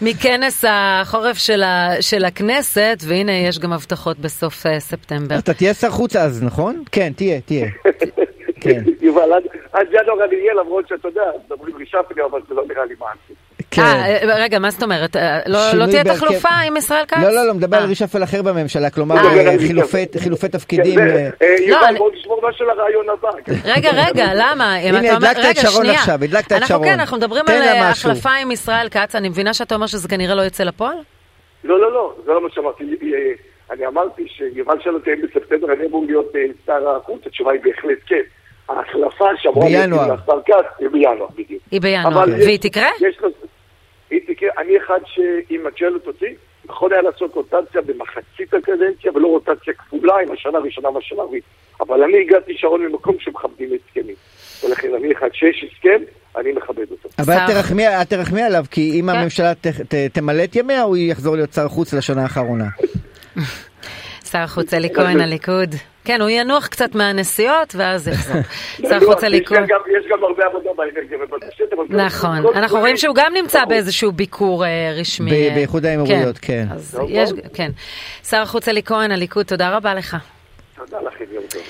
מכנס 0.01 0.65
החורף 0.67 1.37
של, 1.37 1.63
ה, 1.63 2.01
של 2.01 2.25
הכנסת, 2.25 2.97
והנה 3.07 3.31
יש 3.31 3.59
גם 3.59 3.73
הבטחות 3.73 4.19
בסוף 4.19 4.65
uh, 4.65 4.79
ספטמבר. 4.79 5.35
אתה 5.39 5.53
תהיה 5.53 5.73
שר 5.73 5.89
חוץ 5.89 6.15
אז, 6.15 6.43
נכון? 6.43 6.83
כן, 6.91 7.13
תהיה, 7.15 7.41
תהיה. 7.41 7.67
כן. 8.61 8.83
יובל, 9.01 9.33
עד 9.71 9.87
ינואר 9.91 10.25
אני 10.25 10.35
אהיה, 10.35 10.53
למרות 10.53 10.87
שאתה 10.87 11.07
יודע, 11.07 11.21
מדברים 11.45 11.75
רישפלי, 11.75 12.23
אבל 12.31 12.41
זה 12.47 12.53
לא 12.53 12.63
נראה 12.67 12.85
לי 12.85 12.95
מעשי. 12.99 13.36
כן. 13.77 14.27
אה, 14.27 14.43
רגע, 14.43 14.59
מה 14.59 14.69
זאת 14.71 14.83
אומרת? 14.83 15.15
לא, 15.45 15.59
לא 15.73 15.85
תהיה 15.85 16.03
תחלופה 16.03 16.49
עם 16.49 16.77
ישראל 16.77 17.05
כץ? 17.05 17.17
לא, 17.17 17.29
לא, 17.31 17.47
לא, 17.47 17.53
מדבר 17.53 17.77
על 17.77 17.85
רישפל 17.85 18.23
אחר 18.23 18.41
בממשלה, 18.41 18.89
כלומר 18.89 19.15
חילופי 20.17 20.49
תפקידים. 20.51 20.99
יובל, 21.67 21.95
בואו 21.97 22.11
נשמור 22.19 22.41
משהו 22.49 22.65
לרעיון 22.65 23.09
הבא. 23.09 23.29
רגע, 23.65 23.91
רגע, 23.93 24.25
למה? 24.41 24.75
הנה, 24.75 25.15
הדלקת 25.15 25.39
את 25.51 25.57
שרון 25.57 25.85
עכשיו, 25.85 26.23
הדלקת 26.23 26.51
את 26.51 26.67
שרון. 26.67 26.87
כן, 26.87 26.99
אנחנו 26.99 27.17
מדברים 27.17 27.43
על 27.47 27.77
החלפה 27.77 28.31
עם 28.31 28.51
ישראל 28.51 28.89
כץ, 28.89 29.15
אני 29.15 29.29
מבינה 29.29 29.53
שאתה 29.53 29.75
אומר 29.75 29.87
שזה 29.87 30.07
כנראה 30.07 30.35
לא 30.35 30.41
יצא 30.41 30.63
לפועל? 30.63 30.97
לא, 31.63 31.79
לא, 31.79 31.91
לא, 31.91 32.13
זה 32.25 32.31
לא 32.31 32.43
מה 32.43 32.49
שאמרתי. 32.51 32.83
אני 33.71 33.87
אמרתי 33.87 34.27
שיובל 34.27 34.77
שלום 34.83 35.01
תהיה 35.01 35.15
בספטמבר, 35.23 35.73
אני 35.73 35.85
אמור 35.85 36.05
להיות 36.05 36.31
שר 36.65 36.89
החוץ, 36.89 37.21
התשובה 37.25 37.51
היא 37.51 37.61
בהחלט 37.63 37.97
כן. 38.05 38.21
ההחלפה 38.69 39.25
שאמורה 39.37 39.69
להיות 39.69 40.19
כץ 40.45 40.53
היא 40.79 40.89
בינואר, 40.89 41.27
בדיוק. 41.35 41.63
היא 41.71 41.81
בינואר, 41.81 42.25
והיא 42.27 42.59
תקרה? 42.59 42.87
תקרה, 44.09 44.49
אני 44.57 44.77
אחד 44.77 44.99
שאם 45.05 45.67
את 45.67 45.77
שואלת 45.77 46.07
אותי, 46.07 46.35
יכול 46.69 46.93
היה 46.93 47.01
לעשות 47.01 47.33
רוטציה 47.33 47.81
במחצית 47.81 48.53
הקדנציה 48.53 49.11
ולא 49.15 49.27
רוטציה 49.27 49.73
כפולה 49.73 50.13
עם 50.19 50.31
השנה 50.31 50.57
הראשונה 50.57 50.89
והשנה 50.89 51.21
הרביעית. 51.21 51.43
אבל 51.79 52.03
אני 52.03 52.21
הגעתי 52.21 52.53
שרון 52.57 52.81
ממקום 52.81 53.15
שמכבדים 53.19 53.69
הסכמים. 53.73 54.15
ולכן 54.63 54.87
אני 54.93 55.13
אחד 55.13 55.27
שיש 55.33 55.65
הסכם, 55.71 56.03
אני 56.37 56.51
מכבד 56.51 56.91
אותו. 56.91 57.09
אבל 57.19 57.33
אל 57.33 58.03
תרחמי 58.03 58.41
עליו, 58.41 58.65
כי 58.71 58.91
אם 58.99 59.09
הממשלה 59.09 59.53
תמלא 60.13 60.43
את 60.43 60.55
ימיה, 60.55 60.81
הוא 60.81 60.97
יחזור 60.97 61.35
להיות 61.35 61.53
שר 61.53 61.67
חוץ 61.67 61.93
לשנה 61.93 62.21
האחרונה. 62.21 62.65
שר 64.31 64.37
החוץ 64.37 64.73
אלי 64.73 64.89
כהן, 64.93 65.19
הליכוד. 65.19 65.75
כן, 66.05 66.21
הוא 66.21 66.29
ינוח 66.29 66.67
קצת 66.67 66.95
מהנסיעות, 66.95 67.75
ואז 67.75 68.07
יחזור. 68.07 68.41
שר 68.89 68.99
חוץ 69.05 69.23
הליכוד. 69.23 69.57
יש 69.57 70.05
גם 70.11 70.23
הרבה 70.23 70.45
עבודה 70.45 70.69
באנרגיה 70.77 71.17
ובתשתית. 71.17 71.67
נכון, 71.89 72.37
אנחנו 72.55 72.79
רואים 72.79 72.97
שהוא 72.97 73.15
גם 73.15 73.33
נמצא 73.33 73.65
באיזשהו 73.65 74.11
ביקור 74.11 74.63
רשמי. 74.99 75.49
באיחוד 75.49 75.85
האמירויות, 75.85 76.37
כן. 76.37 76.65
כן. 77.53 77.71
שר 78.23 78.37
החוץ 78.37 78.67
אלי 78.67 78.83
כהן, 78.83 79.11
הליכוד, 79.11 79.45
תודה 79.45 79.75
רבה 79.75 79.93
לך. 79.93 80.17
תודה 80.75 80.97
לכם, 81.01 81.25
יום 81.31 81.43
טוב. 81.49 81.61